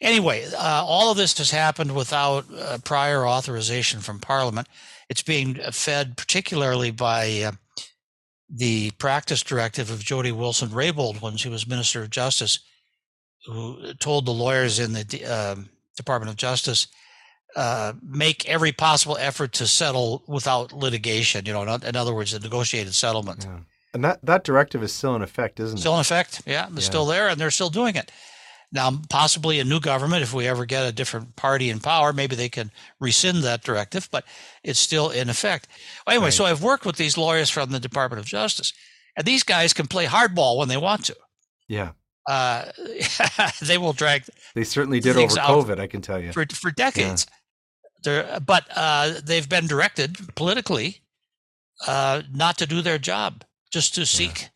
Anyway, 0.00 0.46
uh, 0.56 0.84
all 0.86 1.10
of 1.10 1.16
this 1.16 1.36
has 1.38 1.50
happened 1.50 1.94
without 1.94 2.44
uh, 2.54 2.78
prior 2.84 3.26
authorization 3.26 4.00
from 4.00 4.20
Parliament. 4.20 4.68
It's 5.08 5.22
being 5.22 5.54
fed 5.72 6.16
particularly 6.16 6.90
by 6.92 7.40
uh, 7.40 7.52
the 8.48 8.92
practice 8.92 9.42
directive 9.42 9.90
of 9.90 10.04
Jody 10.04 10.30
Wilson 10.30 10.68
Raybould 10.68 11.20
when 11.20 11.36
she 11.36 11.48
was 11.48 11.66
Minister 11.66 12.02
of 12.02 12.10
Justice, 12.10 12.60
who 13.46 13.94
told 13.94 14.26
the 14.26 14.32
lawyers 14.32 14.78
in 14.78 14.92
the 14.92 15.24
um, 15.24 15.70
Department 15.96 16.30
of 16.30 16.36
Justice 16.36 16.86
uh, 17.56 17.94
make 18.02 18.46
every 18.46 18.72
possible 18.72 19.16
effort 19.18 19.52
to 19.54 19.66
settle 19.66 20.22
without 20.28 20.72
litigation. 20.72 21.46
You 21.46 21.54
know, 21.54 21.62
in 21.62 21.96
other 21.96 22.14
words, 22.14 22.34
a 22.34 22.38
negotiated 22.38 22.94
settlement. 22.94 23.46
Yeah. 23.48 23.60
And 23.94 24.04
that, 24.04 24.24
that 24.24 24.44
directive 24.44 24.82
is 24.82 24.92
still 24.92 25.16
in 25.16 25.22
effect, 25.22 25.60
isn't 25.60 25.78
still 25.78 25.98
it? 25.98 26.04
Still 26.04 26.16
in 26.16 26.20
effect. 26.20 26.42
Yeah, 26.46 26.66
they're 26.66 26.80
yeah. 26.80 26.86
still 26.86 27.06
there, 27.06 27.28
and 27.28 27.40
they're 27.40 27.50
still 27.50 27.70
doing 27.70 27.96
it. 27.96 28.12
Now, 28.70 29.00
possibly 29.08 29.60
a 29.60 29.64
new 29.64 29.80
government, 29.80 30.22
if 30.22 30.34
we 30.34 30.46
ever 30.46 30.66
get 30.66 30.86
a 30.86 30.92
different 30.92 31.36
party 31.36 31.70
in 31.70 31.80
power, 31.80 32.12
maybe 32.12 32.36
they 32.36 32.50
can 32.50 32.70
rescind 33.00 33.38
that 33.38 33.62
directive, 33.62 34.08
but 34.10 34.24
it's 34.62 34.78
still 34.78 35.08
in 35.08 35.30
effect. 35.30 35.68
Well, 36.06 36.14
anyway, 36.14 36.26
right. 36.26 36.34
so 36.34 36.44
I've 36.44 36.62
worked 36.62 36.84
with 36.84 36.96
these 36.96 37.16
lawyers 37.16 37.48
from 37.48 37.70
the 37.70 37.80
Department 37.80 38.20
of 38.20 38.26
Justice, 38.26 38.74
and 39.16 39.26
these 39.26 39.42
guys 39.42 39.72
can 39.72 39.86
play 39.86 40.04
hardball 40.04 40.58
when 40.58 40.68
they 40.68 40.76
want 40.76 41.06
to. 41.06 41.16
Yeah. 41.66 41.92
Uh, 42.28 42.66
they 43.62 43.78
will 43.78 43.94
drag. 43.94 44.24
They 44.54 44.64
certainly 44.64 45.00
did 45.00 45.16
over 45.16 45.34
COVID, 45.34 45.80
I 45.80 45.86
can 45.86 46.02
tell 46.02 46.20
you. 46.20 46.32
For, 46.32 46.44
for 46.44 46.70
decades. 46.70 47.26
Yeah 47.26 47.34
but 48.02 48.66
uh, 48.74 49.14
they've 49.24 49.48
been 49.48 49.66
directed 49.66 50.34
politically 50.34 51.02
uh, 51.86 52.22
not 52.32 52.58
to 52.58 52.66
do 52.66 52.82
their 52.82 52.98
job, 52.98 53.44
just 53.70 53.94
to 53.94 54.06
seek 54.06 54.42
yeah. 54.42 54.48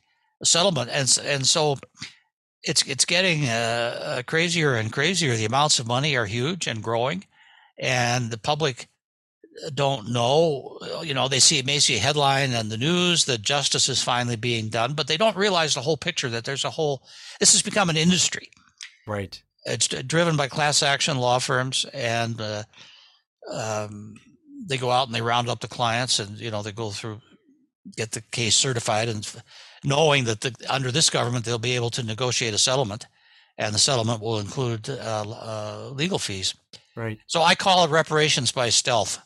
a 0.43 0.47
settlement, 0.47 0.91
and 0.93 1.19
and 1.25 1.47
so 1.47 1.77
it's 2.63 2.87
it's 2.87 3.05
getting 3.05 3.49
uh, 3.49 4.01
uh, 4.03 4.23
crazier 4.23 4.75
and 4.75 4.93
crazier. 4.93 5.37
The 5.37 5.45
amounts 5.45 5.79
of 5.79 5.87
money 5.87 6.17
are 6.17 6.27
huge 6.27 6.67
and 6.67 6.83
growing, 6.83 7.25
and 7.79 8.31
the 8.31 8.39
public 8.39 8.89
don't 9.75 10.11
know. 10.11 10.79
You 11.03 11.15
know, 11.15 11.29
they 11.29 11.41
see 11.41 11.63
may 11.63 11.79
see 11.79 11.97
a 11.97 12.01
headline 12.01 12.55
on 12.55 12.69
the 12.69 12.79
news 12.79 13.25
that 13.27 13.43
justice 13.43 13.89
is 13.89 14.03
finally 14.03 14.37
being 14.37 14.69
done, 14.69 14.95
but 14.95 15.09
they 15.09 15.17
don't 15.17 15.37
realize 15.37 15.75
the 15.75 15.83
whole 15.83 15.97
picture. 15.97 16.29
That 16.29 16.45
there's 16.45 16.65
a 16.65 16.71
whole. 16.71 17.03
This 17.41 17.53
has 17.53 17.63
become 17.63 17.91
an 17.91 17.97
industry. 17.97 18.51
Right. 19.07 19.43
It's 19.65 19.89
driven 19.89 20.37
by 20.37 20.49
class 20.49 20.83
action 20.83 21.19
law 21.19 21.39
firms 21.39 21.87
and 21.93 22.41
uh, 22.41 22.65
um, 23.51 24.17
they 24.67 24.77
go 24.77 24.91
out 24.91 25.07
and 25.07 25.15
they 25.15 25.23
round 25.23 25.49
up 25.49 25.61
the 25.61 25.69
clients 25.69 26.19
and 26.19 26.39
you 26.39 26.51
know 26.51 26.63
they 26.63 26.73
go 26.73 26.91
through 26.91 27.21
get 27.97 28.13
the 28.13 28.21
case 28.21 28.55
certified 28.55 29.09
and 29.09 29.29
knowing 29.85 30.25
that 30.25 30.41
the, 30.41 30.55
under 30.69 30.91
this 30.91 31.11
government 31.11 31.45
they'll 31.45 31.59
be 31.59 31.75
able 31.75 31.91
to 31.91 32.03
negotiate 32.03 32.55
a 32.55 32.59
settlement 32.59 33.07
and 33.59 33.75
the 33.75 33.79
settlement 33.79 34.21
will 34.21 34.39
include 34.39 34.89
uh, 34.89 35.25
uh, 35.29 35.91
legal 35.93 36.19
fees. 36.19 36.55
Right. 36.95 37.19
So 37.27 37.43
i 37.43 37.55
call 37.55 37.85
it 37.85 37.91
reparations 37.91 38.53
by 38.53 38.69
stealth. 38.69 39.19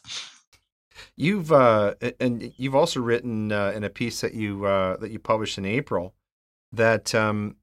You've 1.17 1.53
uh, 1.53 1.95
and 2.21 2.53
you've 2.57 2.75
also 2.75 3.01
written 3.01 3.53
uh, 3.53 3.73
in 3.75 3.85
a 3.85 3.91
piece 3.91 4.21
that 4.21 4.35
you 4.35 4.65
uh, 4.67 4.97
that 4.99 5.11
you 5.11 5.19
published 5.19 5.59
in 5.59 5.65
april 5.65 6.15
that 6.73 7.15
um, 7.15 7.57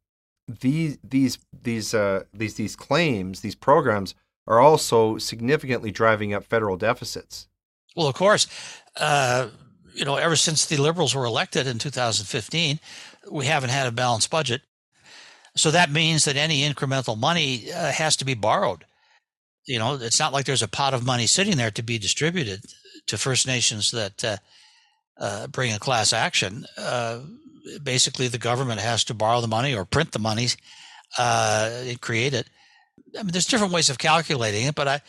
these 0.48 0.98
these 1.04 1.38
these 1.64 1.94
uh, 1.94 2.24
these 2.34 2.56
these 2.56 2.76
claims 2.76 3.42
these 3.42 3.56
programs 3.56 4.16
are 4.46 4.60
also 4.60 5.18
significantly 5.18 5.92
driving 5.92 6.34
up 6.34 6.44
federal 6.44 6.76
deficits. 6.78 7.48
Well, 7.96 8.08
of 8.08 8.16
course, 8.16 8.48
uh, 8.98 9.50
you 9.94 10.06
know, 10.06 10.16
ever 10.16 10.36
since 10.36 10.66
the 10.66 10.78
Liberals 10.78 11.16
were 11.16 11.26
elected 11.26 11.68
in 11.68 11.80
2015, 11.80 12.80
we 13.32 13.46
haven't 13.46 13.70
had 13.70 13.88
a 13.88 13.92
balanced 13.92 14.30
budget. 14.30 14.62
So 15.56 15.72
that 15.72 15.92
means 15.92 16.26
that 16.26 16.36
any 16.36 16.68
incremental 16.68 17.18
money 17.18 17.72
uh, 17.72 17.92
has 17.92 18.16
to 18.18 18.26
be 18.26 18.34
borrowed. 18.34 18.86
You 19.66 19.80
know, 19.80 19.96
it's 19.96 20.20
not 20.20 20.34
like 20.34 20.46
there's 20.46 20.64
a 20.64 20.68
pot 20.68 20.94
of 20.94 21.06
money 21.06 21.28
sitting 21.28 21.58
there 21.58 21.72
to 21.72 21.84
be 21.84 21.98
distributed 21.98 22.64
to 23.08 23.18
First 23.18 23.48
Nations 23.48 23.92
that 23.92 24.24
uh, 24.24 24.38
uh 25.18 25.48
bring 25.48 25.72
a 25.72 25.80
class 25.80 26.12
action. 26.12 26.66
Uh, 26.78 27.20
basically, 27.82 28.28
the 28.28 28.38
government 28.38 28.82
has 28.82 29.04
to 29.06 29.14
borrow 29.14 29.42
the 29.42 29.48
money 29.48 29.76
or 29.76 29.86
print 29.86 30.12
the 30.12 30.20
money, 30.20 30.48
uh, 31.18 31.84
create 32.02 32.34
it 32.34 32.50
I 33.18 33.24
mean, 33.24 33.32
there's 33.32 33.46
different 33.46 33.74
ways 33.74 33.90
of 33.90 33.98
calculating 33.98 34.66
it, 34.66 34.76
but 34.76 34.88
I, 34.88 35.02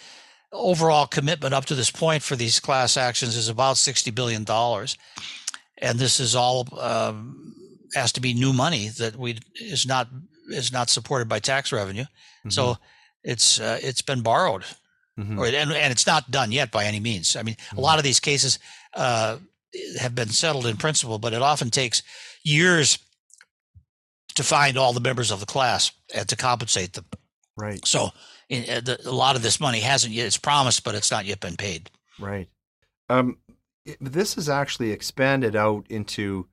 overall 0.54 1.06
commitment 1.06 1.52
up 1.52 1.66
to 1.66 1.74
this 1.74 1.90
point 1.90 2.22
for 2.22 2.36
these 2.36 2.60
class 2.60 2.96
actions 2.96 3.36
is 3.36 3.48
about 3.48 3.76
sixty 3.76 4.10
billion 4.10 4.44
dollars, 4.44 4.96
and 5.78 5.98
this 5.98 6.20
is 6.20 6.34
all 6.34 6.66
um, 6.80 7.54
has 7.94 8.12
to 8.12 8.20
be 8.20 8.32
new 8.32 8.52
money 8.52 8.88
that 8.88 9.16
we 9.16 9.38
is 9.56 9.86
not 9.86 10.08
is 10.48 10.72
not 10.72 10.90
supported 10.90 11.28
by 11.28 11.40
tax 11.40 11.72
revenue. 11.72 12.04
Mm-hmm. 12.04 12.50
So 12.50 12.78
it's 13.22 13.60
uh, 13.60 13.78
it's 13.82 14.02
been 14.02 14.22
borrowed, 14.22 14.64
mm-hmm. 15.18 15.38
or, 15.38 15.46
and 15.46 15.72
and 15.72 15.92
it's 15.92 16.06
not 16.06 16.30
done 16.30 16.52
yet 16.52 16.70
by 16.70 16.84
any 16.84 17.00
means. 17.00 17.36
I 17.36 17.42
mean, 17.42 17.56
mm-hmm. 17.56 17.78
a 17.78 17.80
lot 17.80 17.98
of 17.98 18.04
these 18.04 18.20
cases 18.20 18.58
uh, 18.94 19.38
have 20.00 20.14
been 20.14 20.28
settled 20.28 20.66
in 20.66 20.76
principle, 20.76 21.18
but 21.18 21.32
it 21.32 21.42
often 21.42 21.70
takes 21.70 22.02
years 22.42 22.98
to 24.34 24.42
find 24.42 24.76
all 24.76 24.92
the 24.92 25.00
members 25.00 25.30
of 25.30 25.40
the 25.40 25.46
class 25.46 25.92
and 26.14 26.28
to 26.28 26.36
compensate 26.36 26.92
them. 26.92 27.06
Right. 27.56 27.86
So 27.86 28.10
a 28.54 29.10
lot 29.10 29.36
of 29.36 29.42
this 29.42 29.60
money 29.60 29.80
hasn't 29.80 30.12
yet, 30.12 30.26
it's 30.26 30.38
promised, 30.38 30.84
but 30.84 30.94
it's 30.94 31.10
not 31.10 31.24
yet 31.24 31.40
been 31.40 31.56
paid. 31.56 31.90
Right. 32.18 32.48
Um, 33.08 33.38
this 34.00 34.38
is 34.38 34.48
actually 34.48 34.92
expanded 34.92 35.56
out 35.56 35.86
into 35.90 36.48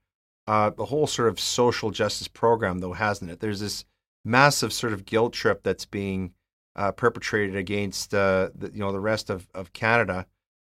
uh, 0.47 0.71
the 0.71 0.85
whole 0.85 1.07
sort 1.07 1.29
of 1.29 1.39
social 1.39 1.91
justice 1.91 2.27
program, 2.27 2.79
though, 2.79 2.93
hasn't 2.93 3.31
it? 3.31 3.39
There's 3.39 3.59
this 3.59 3.85
massive 4.25 4.73
sort 4.73 4.93
of 4.93 5.05
guilt 5.05 5.33
trip 5.33 5.63
that's 5.63 5.85
being 5.85 6.33
uh, 6.75 6.91
perpetrated 6.91 7.55
against 7.55 8.13
uh, 8.13 8.49
the, 8.55 8.71
you 8.71 8.79
know 8.79 8.91
the 8.91 8.99
rest 8.99 9.29
of 9.29 9.47
of 9.53 9.73
Canada, 9.73 10.25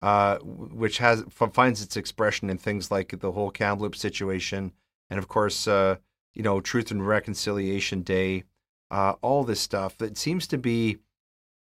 uh, 0.02 0.38
which 0.40 0.98
has 1.00 1.24
finds 1.54 1.82
its 1.82 1.98
expression 1.98 2.50
in 2.50 2.58
things 2.58 2.92
like 2.92 3.20
the 3.20 3.32
whole 3.32 3.52
Kamloops 3.52 4.00
situation, 4.00 4.72
and 5.10 5.20
of 5.20 5.28
course, 5.28 5.68
uh, 5.68 5.96
you 6.34 6.44
know, 6.44 6.60
Truth 6.62 6.92
and 6.92 7.06
Reconciliation 7.06 8.02
Day, 8.02 8.44
uh, 8.92 9.14
all 9.22 9.44
this 9.44 9.62
stuff 9.62 9.98
that 9.98 10.18
seems 10.18 10.48
to 10.48 10.58
be 10.58 10.98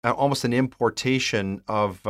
almost 0.05 0.45
an 0.45 0.53
importation 0.53 1.63
of 1.69 2.01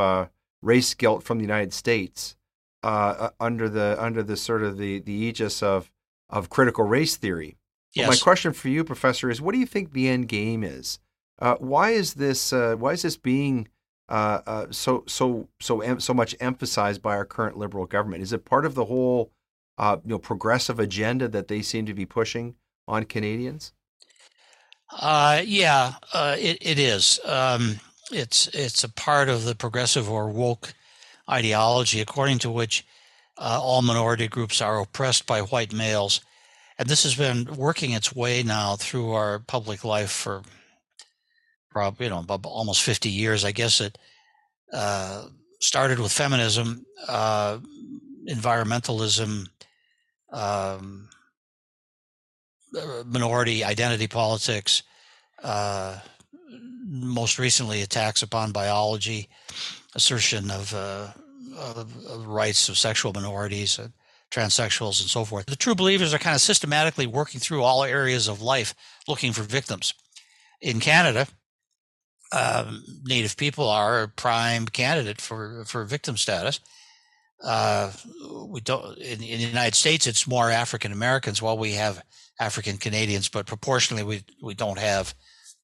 race 0.62 0.94
guilt 0.94 1.22
from 1.22 1.38
the 1.38 1.44
United 1.44 1.72
States 1.72 2.36
under 2.82 3.68
the 3.68 3.96
under 3.98 4.22
the 4.22 4.36
sort 4.36 4.62
of 4.62 4.78
the 4.78 5.00
the 5.00 5.12
aegis 5.12 5.62
of 5.62 5.90
of 6.30 6.48
critical 6.48 6.84
race 6.84 7.16
theory. 7.16 7.56
Yes. 7.92 8.08
my 8.08 8.16
question 8.16 8.52
for 8.52 8.68
you, 8.68 8.84
Professor, 8.84 9.30
is 9.30 9.40
what 9.40 9.52
do 9.52 9.58
you 9.58 9.66
think 9.66 9.92
the 9.92 10.08
end 10.08 10.28
game 10.28 10.62
is? 10.62 11.00
Uh, 11.40 11.56
why 11.56 11.90
is 11.90 12.14
this? 12.14 12.52
Uh, 12.52 12.76
why 12.76 12.92
is 12.92 13.02
this 13.02 13.16
being 13.16 13.68
uh, 14.08 14.40
uh 14.46 14.66
so 14.70 15.04
so 15.06 15.48
so 15.60 15.80
em- 15.80 16.00
so 16.00 16.14
much 16.14 16.36
emphasized 16.38 17.02
by 17.02 17.16
our 17.16 17.24
current 17.24 17.56
liberal 17.56 17.86
government? 17.86 18.22
Is 18.22 18.32
it 18.32 18.44
part 18.44 18.64
of 18.64 18.74
the 18.74 18.84
whole 18.84 19.32
uh, 19.78 19.96
you 20.04 20.10
know 20.10 20.18
progressive 20.18 20.78
agenda 20.78 21.26
that 21.28 21.48
they 21.48 21.62
seem 21.62 21.86
to 21.86 21.94
be 21.94 22.06
pushing 22.06 22.54
on 22.86 23.04
Canadians? 23.04 23.72
Uh, 24.92 25.42
yeah, 25.44 25.94
it 26.14 26.58
it 26.60 26.78
is. 26.78 27.20
Um, 27.24 27.80
it's 28.12 28.48
it's 28.48 28.84
a 28.84 28.88
part 28.88 29.28
of 29.28 29.44
the 29.44 29.54
progressive 29.54 30.10
or 30.10 30.28
woke 30.28 30.74
ideology, 31.28 32.00
according 32.00 32.38
to 32.40 32.50
which 32.50 32.84
all 33.38 33.82
minority 33.82 34.28
groups 34.28 34.60
are 34.60 34.80
oppressed 34.80 35.26
by 35.26 35.40
white 35.40 35.72
males 35.72 36.20
and 36.80 36.88
this 36.88 37.02
has 37.02 37.14
been 37.14 37.44
working 37.56 37.92
its 37.92 38.16
way 38.16 38.42
now 38.42 38.74
through 38.74 39.12
our 39.12 39.38
public 39.38 39.84
life 39.84 40.10
for 40.10 40.42
probably 41.70 42.06
you 42.06 42.10
know 42.10 42.24
almost 42.44 42.82
50 42.82 43.10
years 43.10 43.44
i 43.44 43.52
guess 43.52 43.80
it 43.82 43.98
uh, 44.72 45.26
started 45.60 45.98
with 45.98 46.10
feminism 46.10 46.86
uh, 47.06 47.58
environmentalism 48.26 49.46
um, 50.32 51.08
uh, 51.12 51.19
minority 53.06 53.64
identity 53.64 54.06
politics 54.06 54.82
uh, 55.42 55.98
most 56.86 57.38
recently 57.38 57.82
attacks 57.82 58.22
upon 58.22 58.52
biology 58.52 59.28
assertion 59.94 60.50
of, 60.50 60.74
uh, 60.74 61.08
of, 61.56 62.06
of 62.06 62.26
rights 62.26 62.68
of 62.68 62.78
sexual 62.78 63.12
minorities 63.12 63.78
transsexuals, 64.30 65.00
and 65.00 65.10
so 65.10 65.24
forth. 65.24 65.46
The 65.46 65.56
true 65.56 65.74
believers 65.74 66.14
are 66.14 66.18
kind 66.18 66.34
of 66.34 66.40
systematically 66.40 67.06
working 67.06 67.40
through 67.40 67.62
all 67.62 67.84
areas 67.84 68.28
of 68.28 68.40
life 68.40 68.74
looking 69.08 69.32
for 69.32 69.42
victims. 69.42 69.94
In 70.60 70.80
Canada, 70.80 71.26
um, 72.32 72.84
Native 73.04 73.36
people 73.36 73.68
are 73.68 74.02
a 74.02 74.08
prime 74.08 74.66
candidate 74.66 75.20
for, 75.20 75.64
for 75.66 75.84
victim 75.84 76.16
status. 76.16 76.60
Uh, 77.42 77.90
we 78.46 78.60
don't 78.60 78.98
in, 78.98 79.22
in, 79.22 79.38
the 79.38 79.46
United 79.46 79.74
States. 79.74 80.06
It's 80.06 80.28
more 80.28 80.50
African 80.50 80.92
Americans. 80.92 81.40
While 81.40 81.58
we 81.58 81.72
have 81.72 82.02
African 82.40 82.78
Canadians, 82.78 83.28
but 83.28 83.46
proportionally, 83.46 84.02
we 84.02 84.24
we 84.42 84.54
don't 84.54 84.78
have 84.78 85.14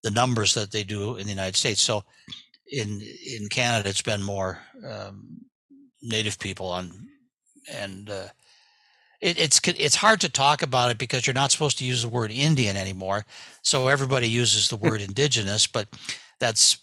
the 0.02 0.11
numbers 0.11 0.54
that 0.54 0.71
they 0.71 0.85
do 0.85 1.16
in 1.16 1.25
the 1.25 1.33
United 1.33 1.56
States. 1.56 1.80
So, 1.80 2.04
in 2.71 3.00
in 3.00 3.49
Canada, 3.49 3.88
it's 3.88 4.02
been 4.02 4.23
more 4.23 4.61
um, 4.87 5.40
Native 6.02 6.38
people 6.38 6.68
on 6.68 7.06
and 7.73 8.11
uh, 8.11 8.28
it, 9.21 9.38
it's 9.38 9.61
it's 9.64 9.97
hard 9.97 10.21
to 10.21 10.28
talk 10.28 10.62
about 10.62 10.90
it 10.90 10.99
because 10.99 11.26
you're 11.26 11.35
not 11.35 11.50
supposed 11.50 11.78
to 11.78 11.85
use 11.85 12.02
the 12.02 12.09
word 12.09 12.30
Indian 12.30 12.76
anymore. 12.76 13.25
So 13.62 13.88
everybody 13.88 14.28
uses 14.28 14.68
the 14.68 14.76
word 14.76 15.00
indigenous, 15.09 15.66
but 15.66 15.88
that's 16.38 16.78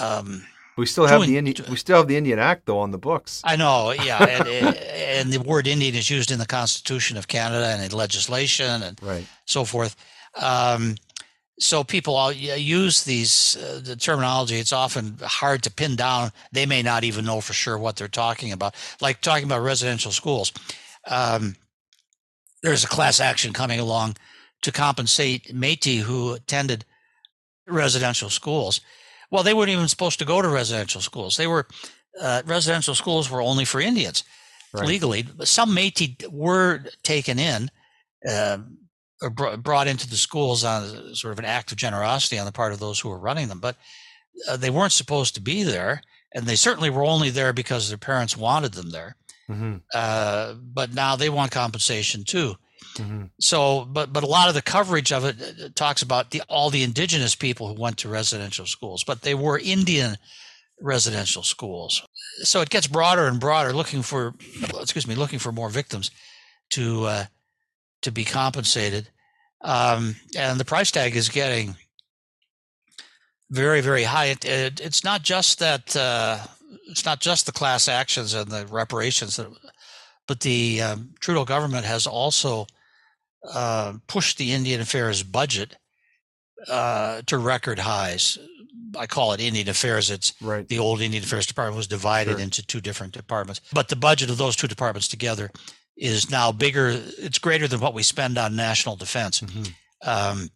um, 0.00 0.44
we 0.78 0.86
still 0.86 1.06
have 1.06 1.26
the 1.26 1.36
Indian, 1.36 1.66
we 1.68 1.76
still 1.76 1.98
have 1.98 2.08
the 2.08 2.16
Indian 2.16 2.38
Act 2.38 2.66
though 2.66 2.78
on 2.78 2.92
the 2.92 2.98
books. 2.98 3.42
I 3.44 3.56
know, 3.56 3.92
yeah, 3.92 4.24
and, 4.24 4.76
and, 4.76 5.32
the 5.32 5.40
word 5.40 5.66
Indian 5.66 5.94
is 5.94 6.08
used 6.08 6.30
in 6.30 6.38
the 6.38 6.46
Constitution 6.46 7.16
of 7.16 7.26
Canada 7.26 7.66
and 7.66 7.82
in 7.82 7.90
legislation 7.90 8.82
and 8.82 8.98
right. 9.02 9.26
so 9.44 9.64
forth. 9.64 9.96
Um, 10.40 10.94
so 11.58 11.82
people 11.82 12.14
all 12.14 12.32
use 12.32 13.02
these 13.02 13.56
uh, 13.56 13.80
the 13.82 13.96
terminology. 13.96 14.56
It's 14.56 14.72
often 14.72 15.18
hard 15.20 15.64
to 15.64 15.70
pin 15.70 15.96
down. 15.96 16.30
They 16.52 16.66
may 16.66 16.82
not 16.82 17.02
even 17.02 17.24
know 17.24 17.40
for 17.40 17.52
sure 17.52 17.76
what 17.76 17.96
they're 17.96 18.08
talking 18.08 18.52
about. 18.52 18.74
Like 19.00 19.20
talking 19.20 19.44
about 19.44 19.62
residential 19.62 20.12
schools. 20.12 20.52
Um, 21.06 21.56
there's 22.62 22.84
a 22.84 22.88
class 22.88 23.18
action 23.20 23.52
coming 23.52 23.80
along 23.80 24.16
to 24.62 24.72
compensate 24.72 25.54
Métis 25.54 26.00
who 26.00 26.34
attended 26.34 26.84
residential 27.66 28.30
schools. 28.30 28.80
Well, 29.30 29.42
they 29.42 29.54
weren't 29.54 29.70
even 29.70 29.88
supposed 29.88 30.18
to 30.20 30.24
go 30.24 30.40
to 30.40 30.48
residential 30.48 31.00
schools. 31.00 31.36
They 31.36 31.46
were 31.46 31.66
uh, 32.20 32.42
residential 32.46 32.94
schools 32.94 33.30
were 33.30 33.42
only 33.42 33.64
for 33.64 33.80
Indians 33.80 34.24
right. 34.72 34.86
legally. 34.86 35.26
Some 35.44 35.74
Métis 35.74 36.30
were 36.30 36.84
taken 37.02 37.38
in 37.38 37.70
uh, 38.28 38.58
or 39.22 39.30
br- 39.30 39.56
brought 39.56 39.88
into 39.88 40.08
the 40.08 40.16
schools 40.16 40.64
on 40.64 41.14
sort 41.14 41.32
of 41.32 41.38
an 41.38 41.44
act 41.44 41.72
of 41.72 41.78
generosity 41.78 42.38
on 42.38 42.46
the 42.46 42.52
part 42.52 42.72
of 42.72 42.78
those 42.78 43.00
who 43.00 43.08
were 43.08 43.18
running 43.18 43.48
them, 43.48 43.60
but 43.60 43.76
uh, 44.48 44.56
they 44.56 44.70
weren't 44.70 44.92
supposed 44.92 45.34
to 45.34 45.40
be 45.40 45.62
there, 45.62 46.02
and 46.34 46.46
they 46.46 46.56
certainly 46.56 46.90
were 46.90 47.04
only 47.04 47.30
there 47.30 47.52
because 47.52 47.88
their 47.88 47.98
parents 47.98 48.36
wanted 48.36 48.72
them 48.72 48.90
there. 48.90 49.16
Mm-hmm. 49.50 49.76
Uh, 49.94 50.54
but 50.54 50.94
now 50.94 51.16
they 51.16 51.30
want 51.30 51.50
compensation 51.50 52.24
too. 52.24 52.54
Mm-hmm. 52.98 53.24
So, 53.40 53.84
but 53.84 54.12
but 54.12 54.24
a 54.24 54.26
lot 54.28 54.48
of 54.48 54.54
the 54.54 54.62
coverage 54.62 55.12
of 55.12 55.24
it 55.24 55.36
uh, 55.40 55.68
talks 55.74 56.02
about 56.02 56.30
the 56.30 56.42
all 56.48 56.70
the 56.70 56.82
indigenous 56.82 57.34
people 57.34 57.68
who 57.68 57.80
went 57.80 57.98
to 57.98 58.08
residential 58.08 58.66
schools, 58.66 59.04
but 59.04 59.22
they 59.22 59.34
were 59.34 59.58
Indian 59.58 60.16
residential 60.80 61.42
schools. 61.42 62.02
So 62.42 62.60
it 62.60 62.70
gets 62.70 62.86
broader 62.86 63.26
and 63.26 63.40
broader, 63.40 63.72
looking 63.72 64.02
for 64.02 64.34
excuse 64.80 65.06
me, 65.06 65.14
looking 65.14 65.38
for 65.38 65.52
more 65.52 65.70
victims 65.70 66.10
to 66.70 67.04
uh, 67.04 67.24
to 68.02 68.12
be 68.12 68.24
compensated, 68.24 69.08
um, 69.62 70.16
and 70.36 70.58
the 70.58 70.64
price 70.64 70.90
tag 70.90 71.16
is 71.16 71.28
getting 71.28 71.76
very 73.50 73.80
very 73.80 74.04
high. 74.04 74.26
It, 74.26 74.44
it, 74.44 74.80
it's 74.80 75.04
not 75.04 75.22
just 75.22 75.58
that. 75.60 75.96
Uh, 75.96 76.38
it's 76.90 77.04
not 77.04 77.20
just 77.20 77.46
the 77.46 77.52
class 77.52 77.86
actions 77.86 78.34
and 78.34 78.50
the 78.50 78.66
reparations, 78.66 79.38
but 80.26 80.40
the 80.40 80.80
um, 80.80 81.10
Trudeau 81.20 81.44
government 81.44 81.84
has 81.84 82.06
also 82.06 82.66
uh, 83.44 83.94
pushed 84.06 84.38
the 84.38 84.52
Indian 84.52 84.80
Affairs 84.80 85.22
budget 85.22 85.76
uh, 86.68 87.22
to 87.26 87.38
record 87.38 87.78
highs. 87.78 88.38
I 88.98 89.06
call 89.06 89.32
it 89.32 89.40
Indian 89.40 89.68
Affairs. 89.68 90.10
It's 90.10 90.34
right. 90.40 90.66
the 90.66 90.78
old 90.78 91.00
Indian 91.00 91.22
Affairs 91.22 91.46
Department 91.46 91.76
was 91.76 91.86
divided 91.86 92.32
sure. 92.32 92.40
into 92.40 92.66
two 92.66 92.80
different 92.80 93.12
departments, 93.12 93.60
but 93.72 93.88
the 93.88 93.96
budget 93.96 94.30
of 94.30 94.38
those 94.38 94.56
two 94.56 94.66
departments 94.66 95.08
together 95.08 95.50
is 95.96 96.30
now 96.30 96.52
bigger. 96.52 96.88
It's 97.18 97.38
greater 97.38 97.68
than 97.68 97.80
what 97.80 97.94
we 97.94 98.02
spend 98.02 98.38
on 98.38 98.56
national 98.56 98.96
defense, 98.96 99.40
mm-hmm. 99.40 100.08
um, 100.08 100.50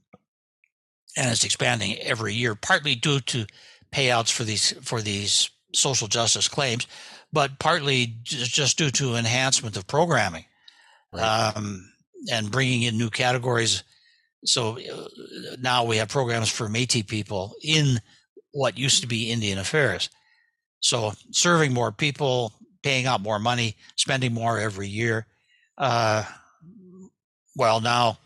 and 1.16 1.30
it's 1.30 1.44
expanding 1.44 1.98
every 1.98 2.34
year, 2.34 2.54
partly 2.54 2.94
due 2.94 3.20
to 3.20 3.46
payouts 3.92 4.32
for 4.32 4.44
these 4.44 4.72
for 4.82 5.02
these 5.02 5.50
social 5.74 6.08
justice 6.08 6.48
claims, 6.48 6.86
but 7.32 7.58
partly 7.58 8.16
just 8.22 8.78
due 8.78 8.90
to 8.90 9.14
enhancement 9.14 9.76
of 9.76 9.86
programming 9.86 10.44
right. 11.12 11.52
um, 11.54 11.91
and 12.31 12.50
bringing 12.50 12.83
in 12.83 12.99
new 12.99 13.11
categories. 13.11 13.83
So 14.45 14.79
uh, 14.79 15.57
now 15.61 15.85
we 15.85 15.97
have 15.97 16.09
programs 16.09 16.50
for 16.50 16.69
Métis 16.69 17.07
people 17.07 17.55
in 17.62 18.00
what 18.52 18.79
used 18.79 19.02
to 19.02 19.09
be 19.09 19.31
Indian 19.31 19.59
Affairs. 19.59 20.11
So 20.81 21.12
serving 21.31 21.73
more 21.73 21.93
people, 21.93 22.52
paying 22.83 23.07
out 23.07 23.21
more 23.21 23.38
money, 23.38 23.76
spending 23.97 24.35
more 24.35 24.59
every 24.59 24.88
year. 24.88 25.26
Uh, 25.79 26.25
well, 27.57 27.81
now 27.81 28.19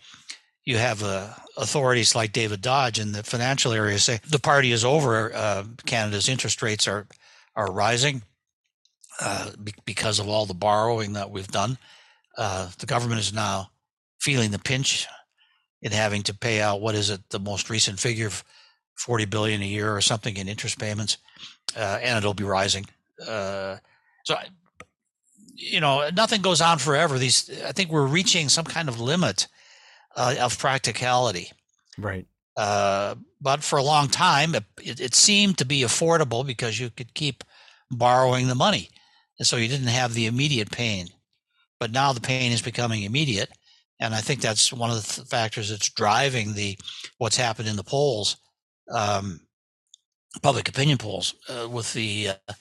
you 0.64 0.78
have 0.78 1.02
uh, 1.02 1.28
authorities 1.56 2.14
like 2.14 2.32
David 2.32 2.60
Dodge 2.60 2.98
in 2.98 3.12
the 3.12 3.22
financial 3.22 3.72
area 3.72 3.98
say 3.98 4.20
the 4.28 4.38
party 4.38 4.72
is 4.72 4.84
over. 4.84 5.32
Uh, 5.34 5.64
Canada's 5.84 6.28
interest 6.28 6.62
rates 6.62 6.88
are 6.88 7.06
are 7.54 7.72
rising 7.72 8.22
uh, 9.20 9.50
be- 9.62 9.72
because 9.84 10.18
of 10.18 10.28
all 10.28 10.46
the 10.46 10.54
borrowing 10.54 11.14
that 11.14 11.30
we've 11.30 11.48
done. 11.48 11.78
Uh, 12.36 12.68
the 12.78 12.86
government 12.86 13.20
is 13.20 13.32
now 13.32 13.70
feeling 14.26 14.50
the 14.50 14.58
pinch 14.58 15.06
in 15.82 15.92
having 15.92 16.22
to 16.22 16.34
pay 16.34 16.60
out 16.60 16.80
what 16.80 16.94
is 16.94 17.10
it 17.10 17.20
the 17.30 17.38
most 17.38 17.70
recent 17.70 18.00
figure 18.00 18.26
of 18.26 18.44
40 18.96 19.26
billion 19.26 19.62
a 19.62 19.66
year 19.66 19.94
or 19.94 20.00
something 20.00 20.36
in 20.36 20.48
interest 20.48 20.78
payments 20.78 21.18
uh, 21.76 21.98
and 22.02 22.18
it'll 22.18 22.34
be 22.34 22.44
rising 22.44 22.86
uh, 23.28 23.76
so 24.24 24.36
you 25.54 25.80
know 25.80 26.08
nothing 26.14 26.42
goes 26.42 26.60
on 26.60 26.78
forever 26.78 27.18
these 27.18 27.50
i 27.64 27.72
think 27.72 27.90
we're 27.90 28.06
reaching 28.06 28.48
some 28.48 28.64
kind 28.64 28.88
of 28.88 29.00
limit 29.00 29.46
uh, 30.16 30.34
of 30.40 30.58
practicality. 30.58 31.52
Right. 31.98 32.26
Uh, 32.56 33.14
but 33.40 33.62
for 33.62 33.78
a 33.78 33.82
long 33.82 34.08
time, 34.08 34.54
it, 34.54 34.64
it, 34.78 35.14
seemed 35.14 35.58
to 35.58 35.66
be 35.66 35.82
affordable 35.82 36.44
because 36.44 36.80
you 36.80 36.88
could 36.88 37.12
keep 37.12 37.44
borrowing 37.90 38.48
the 38.48 38.54
money, 38.54 38.88
and 39.38 39.46
so 39.46 39.58
you 39.58 39.68
didn't 39.68 39.88
have 39.88 40.14
the 40.14 40.24
immediate 40.24 40.70
pain. 40.70 41.08
But 41.78 41.92
now 41.92 42.14
the 42.14 42.20
pain 42.20 42.52
is 42.52 42.62
becoming 42.62 43.02
immediate, 43.02 43.50
and 44.00 44.14
I 44.14 44.20
think 44.20 44.40
that's 44.40 44.72
one 44.72 44.90
of 44.90 44.96
the 44.96 45.24
factors 45.24 45.70
that's 45.70 45.90
driving 45.90 46.54
the 46.54 46.78
what's 47.18 47.36
happened 47.36 47.68
in 47.68 47.76
the 47.76 47.84
polls, 47.84 48.36
um, 48.90 49.40
public 50.42 50.68
opinion 50.68 50.98
polls, 50.98 51.34
uh, 51.48 51.68
with 51.68 51.92
the 51.92 52.30
uh, 52.30 52.52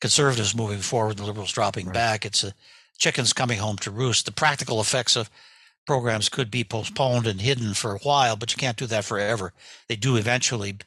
conservatives 0.00 0.56
moving 0.56 0.80
forward, 0.80 1.16
the 1.16 1.24
liberals 1.24 1.52
dropping 1.52 1.86
right. 1.86 1.94
back. 1.94 2.26
It's 2.26 2.44
a 2.44 2.54
chickens 2.98 3.32
coming 3.32 3.58
home 3.58 3.76
to 3.78 3.90
roost. 3.90 4.26
The 4.26 4.32
practical 4.32 4.80
effects 4.80 5.16
of 5.16 5.30
programs 5.86 6.28
could 6.28 6.50
be 6.50 6.64
postponed 6.64 7.26
and 7.26 7.40
hidden 7.40 7.74
for 7.74 7.94
a 7.94 7.98
while, 7.98 8.36
but 8.36 8.52
you 8.52 8.58
can't 8.58 8.76
do 8.76 8.86
that 8.86 9.04
forever. 9.04 9.52
They 9.88 9.96
do 9.96 10.16
eventually 10.16 10.78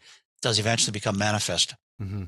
does 0.41 0.59
eventually 0.59 0.91
become 0.91 1.17
manifest. 1.17 1.75
Mm-hmm. 2.01 2.25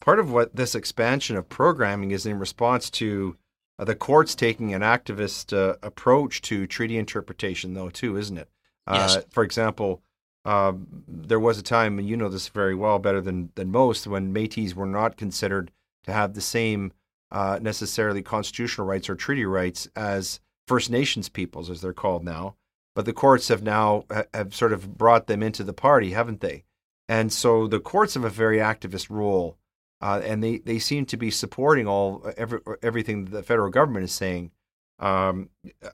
Part 0.00 0.18
of 0.18 0.30
what 0.30 0.56
this 0.56 0.74
expansion 0.74 1.36
of 1.36 1.48
programming 1.48 2.10
is 2.10 2.26
in 2.26 2.38
response 2.38 2.90
to 2.90 3.36
uh, 3.80 3.84
the 3.84 3.94
courts 3.94 4.34
taking 4.34 4.74
an 4.74 4.82
activist 4.82 5.56
uh, 5.56 5.76
approach 5.82 6.42
to 6.42 6.66
treaty 6.66 6.98
interpretation, 6.98 7.72
though, 7.72 7.88
too, 7.88 8.16
isn't 8.16 8.36
it? 8.36 8.50
Yes. 8.86 9.16
Uh, 9.16 9.22
for 9.30 9.42
example, 9.42 10.02
uh, 10.44 10.72
there 11.08 11.40
was 11.40 11.58
a 11.58 11.62
time, 11.62 11.98
and 11.98 12.06
you 12.06 12.16
know 12.16 12.28
this 12.28 12.48
very 12.48 12.74
well, 12.74 12.98
better 12.98 13.20
than 13.22 13.50
than 13.54 13.70
most, 13.70 14.06
when 14.06 14.34
Métis 14.34 14.74
were 14.74 14.86
not 14.86 15.16
considered 15.16 15.70
to 16.04 16.12
have 16.12 16.34
the 16.34 16.40
same 16.42 16.92
uh, 17.30 17.58
necessarily 17.62 18.22
constitutional 18.22 18.86
rights 18.86 19.08
or 19.08 19.14
treaty 19.14 19.46
rights 19.46 19.88
as 19.96 20.40
First 20.66 20.90
Nations 20.90 21.28
peoples, 21.28 21.70
as 21.70 21.80
they're 21.80 21.92
called 21.92 22.24
now. 22.24 22.56
But 22.94 23.06
the 23.06 23.12
courts 23.12 23.48
have 23.48 23.62
now 23.62 24.04
have 24.34 24.54
sort 24.54 24.72
of 24.72 24.98
brought 24.98 25.26
them 25.26 25.42
into 25.42 25.64
the 25.64 25.72
party, 25.72 26.10
haven't 26.10 26.40
they? 26.40 26.64
And 27.08 27.32
so 27.32 27.66
the 27.66 27.80
courts 27.80 28.14
have 28.14 28.24
a 28.24 28.30
very 28.30 28.58
activist 28.58 29.08
role, 29.08 29.56
uh, 30.00 30.20
and 30.24 30.42
they, 30.42 30.58
they 30.58 30.78
seem 30.78 31.06
to 31.06 31.16
be 31.16 31.30
supporting 31.30 31.86
all 31.86 32.30
every, 32.36 32.60
everything 32.82 33.26
the 33.26 33.42
federal 33.42 33.70
government 33.70 34.04
is 34.04 34.12
saying. 34.12 34.50
Um, 34.98 35.48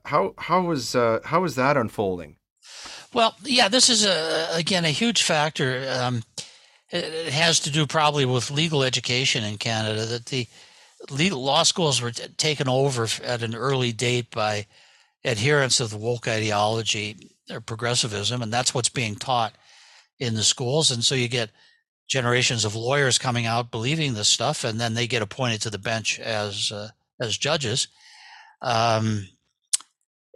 how 0.05 0.33
how 0.37 0.71
is 0.71 0.95
uh, 0.95 1.19
how 1.23 1.45
is 1.45 1.55
that 1.55 1.77
unfolding? 1.77 2.37
Well, 3.13 3.35
yeah, 3.43 3.69
this 3.69 3.89
is 3.89 4.05
a, 4.05 4.49
again 4.53 4.83
a 4.83 4.89
huge 4.89 5.23
factor. 5.23 5.87
Um, 5.99 6.23
it 6.89 7.31
has 7.33 7.59
to 7.61 7.69
do 7.69 7.85
probably 7.85 8.25
with 8.25 8.51
legal 8.51 8.83
education 8.83 9.43
in 9.43 9.57
Canada. 9.57 10.05
That 10.05 10.25
the 10.25 10.47
legal 11.09 11.41
law 11.43 11.63
schools 11.63 12.01
were 12.01 12.11
t- 12.11 12.27
taken 12.37 12.67
over 12.67 13.07
at 13.23 13.43
an 13.43 13.55
early 13.55 13.91
date 13.91 14.31
by 14.31 14.67
adherents 15.23 15.79
of 15.79 15.89
the 15.89 15.97
woke 15.97 16.27
ideology 16.27 17.31
or 17.49 17.61
progressivism, 17.61 18.41
and 18.41 18.51
that's 18.51 18.73
what's 18.73 18.89
being 18.89 19.15
taught 19.15 19.55
in 20.19 20.35
the 20.35 20.43
schools. 20.43 20.91
And 20.91 21.03
so 21.03 21.15
you 21.15 21.27
get 21.27 21.51
generations 22.07 22.65
of 22.65 22.75
lawyers 22.75 23.17
coming 23.17 23.45
out 23.45 23.71
believing 23.71 24.13
this 24.13 24.29
stuff, 24.29 24.63
and 24.63 24.79
then 24.79 24.93
they 24.93 25.07
get 25.07 25.21
appointed 25.21 25.61
to 25.61 25.69
the 25.69 25.77
bench 25.77 26.19
as 26.19 26.71
uh, 26.71 26.89
as 27.19 27.37
judges. 27.37 27.87
Um, 28.61 29.27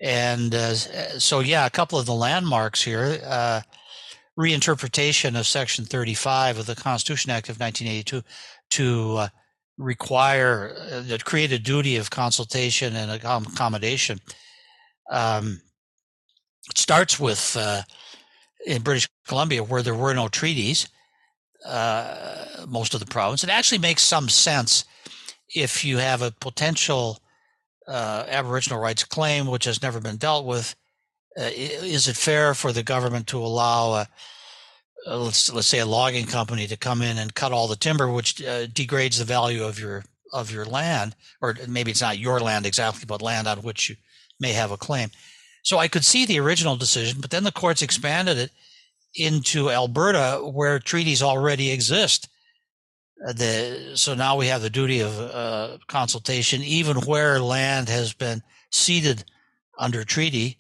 and 0.02 0.54
uh, 0.56 0.74
so, 0.74 1.40
yeah, 1.40 1.66
a 1.66 1.70
couple 1.70 2.00
of 2.00 2.08
the 2.08 2.14
landmarks 2.14 2.82
here. 2.82 3.20
Uh, 3.24 3.62
reinterpretation 4.40 5.38
of 5.40 5.46
Section 5.46 5.86
35 5.86 6.60
of 6.60 6.66
the 6.66 6.76
Constitution 6.76 7.32
Act 7.32 7.50
of 7.50 7.60
1982 7.60 8.24
to 8.72 9.18
uh, 9.18 9.28
require 9.78 10.76
uh, 10.92 11.18
create 11.24 11.52
a 11.52 11.60
duty 11.60 11.98
of 11.98 12.10
consultation 12.10 12.96
and 12.96 13.12
accommodation. 13.12 14.20
Um, 15.12 15.62
it 16.70 16.78
starts 16.78 17.20
with 17.20 17.56
uh, 17.60 17.82
in 18.66 18.82
British 18.82 19.10
Columbia 19.28 19.64
where 19.64 19.84
there 19.84 19.96
were 19.96 20.14
no 20.14 20.28
treaties, 20.28 20.88
uh, 21.66 22.46
most 22.68 22.94
of 22.94 23.00
the 23.00 23.06
province. 23.06 23.44
It 23.44 23.50
actually 23.50 23.80
makes 23.80 24.04
some 24.04 24.30
sense 24.30 24.86
if 25.54 25.84
you 25.84 25.98
have 25.98 26.22
a 26.22 26.32
potential 26.32 27.20
uh, 27.88 28.26
Aboriginal 28.28 28.80
rights 28.80 29.04
claim 29.04 29.48
which 29.48 29.66
has 29.66 29.82
never 29.82 30.00
been 30.00 30.18
dealt 30.18 30.46
with. 30.46 30.76
Uh, 31.38 31.50
is 31.54 32.08
it 32.08 32.16
fair 32.16 32.54
for 32.54 32.72
the 32.72 32.84
government 32.84 33.28
to 33.28 33.38
allow 33.38 33.94
a 33.94 34.08
uh, 35.08 35.18
let's 35.18 35.52
let's 35.52 35.68
say 35.68 35.80
a 35.80 35.86
logging 35.86 36.26
company 36.26 36.68
to 36.68 36.78
come 36.78 37.02
in 37.02 37.18
and 37.18 37.34
cut 37.34 37.52
all 37.52 37.68
the 37.68 37.76
timber, 37.76 38.08
which 38.08 38.44
uh, 38.44 38.68
degrades 38.68 39.18
the 39.18 39.26
value 39.26 39.64
of 39.64 39.80
your 39.80 40.04
of 40.32 40.52
your 40.52 40.66
land, 40.66 41.16
or 41.42 41.58
maybe 41.68 41.92
it's 41.92 42.02
not 42.02 42.20
your 42.20 42.40
land 42.40 42.66
exactly, 42.66 43.06
but 43.06 43.22
land 43.22 43.48
on 43.48 43.60
which 43.60 43.90
you 43.90 43.96
may 44.40 44.54
have 44.54 44.72
a 44.72 44.78
claim. 44.78 45.10
So 45.64 45.78
I 45.78 45.88
could 45.88 46.06
see 46.06 46.26
the 46.26 46.40
original 46.40 46.76
decision, 46.76 47.20
but 47.20 47.32
then 47.32 47.44
the 47.44 47.52
courts 47.52 47.82
expanded 47.82 48.38
it 48.38 48.52
into 49.16 49.70
Alberta, 49.70 50.42
where 50.44 50.80
treaties 50.80 51.22
already 51.22 51.72
exist. 51.72 52.28
Uh, 53.28 53.34
the, 53.34 53.92
so 53.96 54.14
now 54.14 54.36
we 54.36 54.48
have 54.48 54.62
the 54.62 54.70
duty 54.70 55.00
of 55.02 55.20
uh, 55.20 55.78
consultation, 55.88 56.62
even 56.64 56.98
where 56.98 57.40
land 57.40 57.90
has 57.90 58.14
been 58.14 58.42
ceded 58.72 59.24
under 59.78 60.04
treaty. 60.04 60.58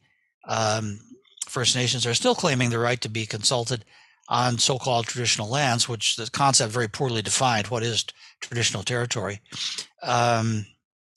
Um, 0.48 1.00
First 1.48 1.76
Nations 1.76 2.06
are 2.06 2.14
still 2.14 2.36
claiming 2.36 2.70
the 2.70 2.80
right 2.80 3.02
to 3.02 3.10
be 3.10 3.26
consulted 3.26 3.84
on 4.30 4.58
so-called 4.58 5.06
traditional 5.06 5.50
lands, 5.50 5.90
which 5.90 6.16
the 6.16 6.30
concept 6.32 6.72
very 6.72 6.88
poorly 6.88 7.22
defined. 7.22 7.68
What 7.68 7.84
is 7.84 8.06
traditional 8.40 8.84
territory? 8.84 9.42
Um, 10.02 10.66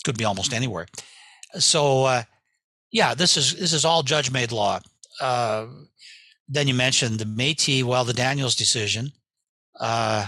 could 0.04 0.18
be 0.18 0.24
almost 0.24 0.52
anywhere. 0.52 0.86
So, 1.58 2.04
uh, 2.04 2.22
yeah, 2.90 3.14
this 3.14 3.36
is 3.36 3.54
this 3.56 3.72
is 3.72 3.84
all 3.84 4.02
judge-made 4.02 4.52
law. 4.52 4.80
Uh, 5.20 5.66
then 6.48 6.68
you 6.68 6.74
mentioned 6.74 7.18
the 7.18 7.24
Métis. 7.24 7.84
Well, 7.84 8.04
the 8.04 8.12
Daniels 8.12 8.54
decision. 8.54 9.12
Uh, 9.78 10.26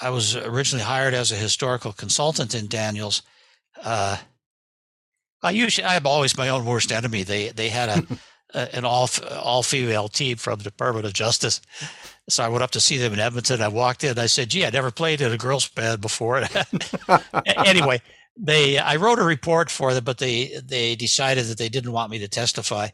I 0.00 0.10
was 0.10 0.34
originally 0.34 0.84
hired 0.84 1.14
as 1.14 1.30
a 1.30 1.36
historical 1.36 1.92
consultant 1.92 2.54
in 2.54 2.66
Daniels. 2.66 3.22
Uh, 3.82 4.16
I 5.42 5.50
usually 5.50 5.86
I'm 5.86 6.06
always 6.06 6.36
my 6.36 6.48
own 6.48 6.64
worst 6.64 6.92
enemy. 6.92 7.22
They 7.22 7.50
they 7.50 7.68
had 7.68 7.88
a 8.54 8.76
an 8.76 8.84
all 8.84 9.08
all 9.30 9.62
female 9.62 10.08
team 10.08 10.36
from 10.36 10.58
the 10.58 10.64
Department 10.64 11.06
of 11.06 11.12
Justice. 11.12 11.60
So 12.28 12.44
I 12.44 12.48
went 12.48 12.62
up 12.62 12.70
to 12.72 12.80
see 12.80 12.96
them 12.96 13.12
in 13.12 13.18
Edmonton. 13.20 13.62
I 13.62 13.68
walked 13.68 14.04
in. 14.04 14.18
I 14.18 14.26
said, 14.26 14.50
"Gee, 14.50 14.66
I 14.66 14.70
never 14.70 14.90
played 14.90 15.20
in 15.20 15.32
a 15.32 15.38
girls' 15.38 15.68
band 15.68 16.00
before." 16.00 16.42
anyway, 17.46 18.00
they 18.36 18.78
I 18.78 18.96
wrote 18.96 19.18
a 19.18 19.24
report 19.24 19.70
for 19.70 19.94
them, 19.94 20.04
but 20.04 20.18
they 20.18 20.60
they 20.64 20.94
decided 20.96 21.46
that 21.46 21.58
they 21.58 21.68
didn't 21.68 21.92
want 21.92 22.10
me 22.10 22.18
to 22.20 22.28
testify, 22.28 22.88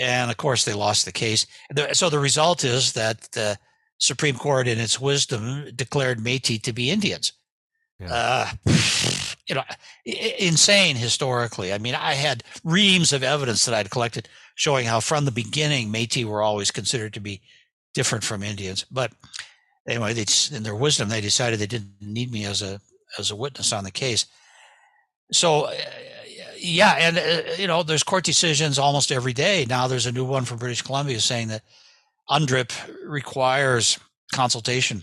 and 0.00 0.30
of 0.30 0.36
course 0.36 0.64
they 0.64 0.74
lost 0.74 1.04
the 1.04 1.12
case. 1.12 1.46
So 1.92 2.10
the 2.10 2.18
result 2.18 2.64
is 2.64 2.92
that 2.92 3.32
the 3.32 3.58
Supreme 3.98 4.36
Court, 4.36 4.68
in 4.68 4.78
its 4.78 5.00
wisdom, 5.00 5.70
declared 5.74 6.18
Métis 6.18 6.62
to 6.62 6.72
be 6.72 6.90
Indians. 6.90 7.32
Yeah. 7.98 8.08
Uh, 8.10 8.48
you 9.48 9.54
know, 9.54 9.62
insane 10.04 10.96
historically. 10.96 11.72
I 11.72 11.78
mean, 11.78 11.94
I 11.94 12.14
had 12.14 12.44
reams 12.62 13.12
of 13.12 13.22
evidence 13.22 13.64
that 13.64 13.74
I'd 13.74 13.90
collected 13.90 14.28
showing 14.54 14.86
how 14.86 15.00
from 15.00 15.24
the 15.24 15.30
beginning 15.30 15.90
Métis 15.90 16.24
were 16.24 16.42
always 16.42 16.70
considered 16.70 17.14
to 17.14 17.20
be 17.20 17.40
different 17.94 18.24
from 18.24 18.42
Indians. 18.42 18.84
But 18.90 19.12
anyway, 19.88 20.12
they, 20.12 20.26
in 20.54 20.62
their 20.62 20.74
wisdom, 20.74 21.08
they 21.08 21.20
decided 21.20 21.58
they 21.58 21.66
didn't 21.66 21.94
need 22.00 22.30
me 22.30 22.44
as 22.44 22.60
a 22.60 22.80
as 23.18 23.30
a 23.30 23.36
witness 23.36 23.72
on 23.72 23.84
the 23.84 23.90
case. 23.90 24.26
So, 25.32 25.62
uh, 25.62 25.74
yeah, 26.58 26.92
and 26.98 27.18
uh, 27.18 27.52
you 27.58 27.66
know, 27.66 27.82
there's 27.82 28.02
court 28.02 28.24
decisions 28.24 28.78
almost 28.78 29.12
every 29.12 29.32
day. 29.32 29.66
Now 29.68 29.86
there's 29.86 30.06
a 30.06 30.12
new 30.12 30.24
one 30.24 30.44
from 30.44 30.58
British 30.58 30.82
Columbia 30.82 31.20
saying 31.20 31.48
that 31.48 31.62
UNDRIP 32.30 32.72
requires 33.04 33.98
consultation 34.32 35.02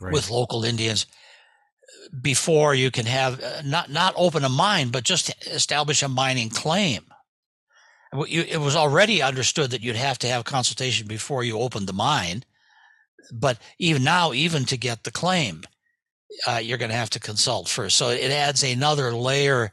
right. 0.00 0.12
with 0.12 0.30
local 0.30 0.64
Indians 0.64 1.06
before 2.20 2.74
you 2.74 2.90
can 2.90 3.06
have 3.06 3.42
uh, 3.42 3.62
not 3.64 3.90
not 3.90 4.14
open 4.16 4.44
a 4.44 4.48
mine, 4.48 4.90
but 4.90 5.04
just 5.04 5.34
establish 5.46 6.02
a 6.02 6.08
mining 6.08 6.50
claim. 6.50 7.04
It 8.12 8.60
was 8.60 8.76
already 8.76 9.22
understood 9.22 9.72
that 9.72 9.82
you'd 9.82 9.96
have 9.96 10.18
to 10.20 10.28
have 10.28 10.44
consultation 10.44 11.08
before 11.08 11.42
you 11.42 11.58
opened 11.58 11.88
the 11.88 11.92
mine, 11.92 12.44
but 13.32 13.58
even 13.80 14.04
now, 14.04 14.32
even 14.32 14.64
to 14.66 14.76
get 14.76 15.02
the 15.02 15.10
claim, 15.10 15.64
uh, 16.46 16.60
you're 16.62 16.78
going 16.78 16.92
to 16.92 16.96
have 16.96 17.10
to 17.10 17.18
consult 17.18 17.68
first. 17.68 17.96
So 17.96 18.10
it 18.10 18.30
adds 18.30 18.62
another 18.62 19.12
layer 19.12 19.72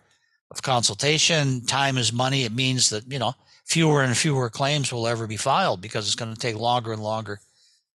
of 0.51 0.61
consultation. 0.61 1.65
Time 1.65 1.97
is 1.97 2.13
money. 2.13 2.43
It 2.43 2.53
means 2.53 2.91
that 2.91 3.11
you 3.11 3.17
know 3.17 3.33
fewer 3.65 4.03
and 4.03 4.15
fewer 4.15 4.49
claims 4.49 4.91
will 4.91 5.07
ever 5.07 5.25
be 5.25 5.37
filed 5.37 5.81
because 5.81 6.05
it's 6.05 6.15
going 6.15 6.33
to 6.33 6.39
take 6.39 6.55
longer 6.55 6.93
and 6.93 7.01
longer 7.01 7.39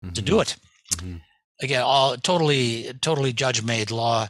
mm-hmm. 0.03 0.13
to 0.13 0.21
do 0.21 0.39
it. 0.39 0.55
Mm-hmm 0.93 1.17
again, 1.61 1.81
all 1.81 2.15
totally, 2.17 2.91
totally 3.01 3.33
judge-made 3.33 3.91
law. 3.91 4.27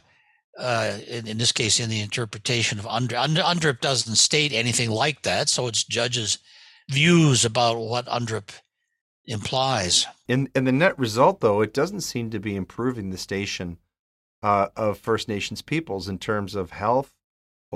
Uh, 0.58 0.96
in, 1.06 1.26
in, 1.26 1.36
this 1.36 1.52
case, 1.52 1.78
in 1.78 1.90
the 1.90 2.00
interpretation 2.00 2.78
of 2.78 2.86
UNDRIP, 2.86 3.36
UNDRIP 3.36 3.80
doesn't 3.80 4.16
state 4.16 4.54
anything 4.54 4.90
like 4.90 5.20
that, 5.20 5.50
so 5.50 5.66
it's 5.66 5.84
judges' 5.84 6.38
views 6.90 7.44
about 7.44 7.76
what 7.76 8.06
UNDRIP 8.06 8.50
implies. 9.26 10.06
In 10.28 10.48
in 10.54 10.64
the 10.64 10.72
net 10.72 10.98
result, 10.98 11.40
though, 11.40 11.60
it 11.60 11.74
doesn't 11.74 12.00
seem 12.00 12.30
to 12.30 12.40
be 12.40 12.56
improving 12.56 13.10
the 13.10 13.18
station 13.18 13.76
uh, 14.42 14.68
of 14.76 14.98
First 14.98 15.28
Nations 15.28 15.60
peoples 15.60 16.08
in 16.08 16.18
terms 16.18 16.54
of 16.54 16.70
health 16.70 17.12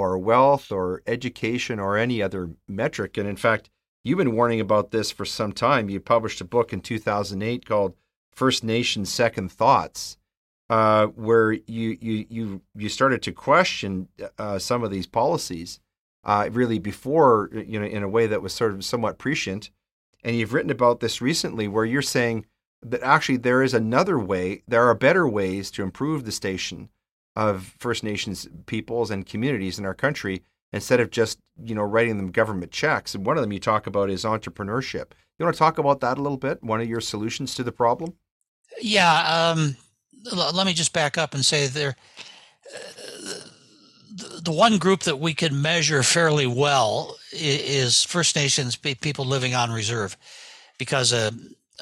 or 0.00 0.18
wealth 0.18 0.72
or 0.72 1.02
education 1.06 1.78
or 1.78 1.96
any 1.96 2.22
other 2.22 2.50
metric. 2.66 3.16
And 3.16 3.28
in 3.28 3.36
fact, 3.36 3.70
you've 4.02 4.18
been 4.18 4.34
warning 4.34 4.60
about 4.60 4.90
this 4.90 5.10
for 5.10 5.24
some 5.24 5.52
time. 5.52 5.90
You 5.90 6.00
published 6.00 6.40
a 6.40 6.44
book 6.44 6.72
in 6.72 6.80
2008 6.80 7.66
called 7.66 7.94
First 8.32 8.64
Nation 8.64 9.04
Second 9.04 9.52
Thoughts, 9.52 10.16
uh, 10.70 11.06
where 11.06 11.52
you 11.52 11.98
you 12.00 12.26
you 12.28 12.62
you 12.74 12.88
started 12.88 13.22
to 13.22 13.32
question 13.32 14.08
uh, 14.38 14.58
some 14.58 14.82
of 14.82 14.90
these 14.90 15.06
policies, 15.06 15.80
uh, 16.24 16.48
really 16.52 16.78
before 16.78 17.50
you 17.52 17.78
know 17.78 17.86
in 17.86 18.02
a 18.02 18.08
way 18.08 18.26
that 18.26 18.42
was 18.42 18.52
sort 18.52 18.72
of 18.72 18.84
somewhat 18.84 19.18
prescient, 19.18 19.70
and 20.24 20.36
you've 20.36 20.54
written 20.54 20.70
about 20.70 21.00
this 21.00 21.20
recently, 21.20 21.68
where 21.68 21.84
you're 21.84 22.02
saying 22.02 22.46
that 22.82 23.02
actually 23.02 23.36
there 23.36 23.62
is 23.62 23.74
another 23.74 24.18
way, 24.18 24.62
there 24.66 24.88
are 24.88 24.94
better 24.94 25.28
ways 25.28 25.70
to 25.72 25.82
improve 25.82 26.24
the 26.24 26.32
station 26.32 26.88
of 27.36 27.74
First 27.78 28.04
Nations 28.04 28.48
peoples 28.66 29.10
and 29.10 29.26
communities 29.26 29.78
in 29.78 29.84
our 29.84 29.94
country 29.94 30.42
instead 30.72 31.00
of 31.00 31.10
just 31.10 31.38
you 31.62 31.74
know 31.74 31.82
writing 31.82 32.16
them 32.16 32.30
government 32.30 32.72
checks. 32.72 33.14
And 33.14 33.24
one 33.24 33.36
of 33.36 33.42
them 33.42 33.52
you 33.52 33.60
talk 33.60 33.86
about 33.86 34.10
is 34.10 34.24
entrepreneurship. 34.24 35.12
You 35.38 35.44
want 35.44 35.54
to 35.54 35.58
talk 35.58 35.78
about 35.78 36.00
that 36.00 36.18
a 36.18 36.22
little 36.22 36.38
bit? 36.38 36.62
One 36.62 36.80
of 36.80 36.88
your 36.88 37.00
solutions 37.00 37.54
to 37.54 37.62
the 37.62 37.72
problem? 37.72 38.14
Yeah. 38.80 39.52
Um, 39.52 39.76
let 40.32 40.66
me 40.66 40.74
just 40.74 40.92
back 40.92 41.16
up 41.16 41.34
and 41.34 41.44
say 41.44 41.66
there. 41.66 41.96
Uh, 42.74 43.34
the 44.42 44.52
one 44.52 44.78
group 44.78 45.04
that 45.04 45.18
we 45.18 45.32
can 45.34 45.62
measure 45.62 46.02
fairly 46.02 46.46
well 46.46 47.16
is 47.32 48.04
First 48.04 48.36
Nations 48.36 48.76
people 48.76 49.24
living 49.24 49.54
on 49.54 49.70
reserve, 49.70 50.16
because 50.78 51.12
a, 51.12 51.32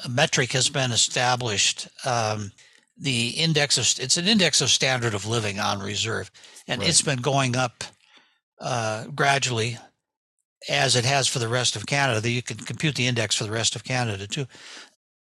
a 0.05 0.09
metric 0.09 0.51
has 0.53 0.69
been 0.69 0.91
established. 0.91 1.87
Um, 2.05 2.51
the 2.99 3.29
index 3.29 3.77
of 3.77 4.03
it's 4.03 4.17
an 4.17 4.27
index 4.27 4.61
of 4.61 4.69
standard 4.69 5.13
of 5.13 5.25
living 5.25 5.59
on 5.59 5.79
reserve, 5.79 6.29
and 6.67 6.81
right. 6.81 6.89
it's 6.89 7.01
been 7.01 7.19
going 7.19 7.55
up 7.55 7.83
uh, 8.59 9.05
gradually 9.07 9.77
as 10.67 10.95
it 10.95 11.05
has 11.05 11.27
for 11.27 11.39
the 11.39 11.47
rest 11.47 11.75
of 11.75 11.85
Canada. 11.85 12.29
You 12.29 12.41
can 12.41 12.57
compute 12.57 12.95
the 12.95 13.07
index 13.07 13.35
for 13.35 13.45
the 13.45 13.51
rest 13.51 13.75
of 13.75 13.83
Canada 13.83 14.27
too. 14.27 14.45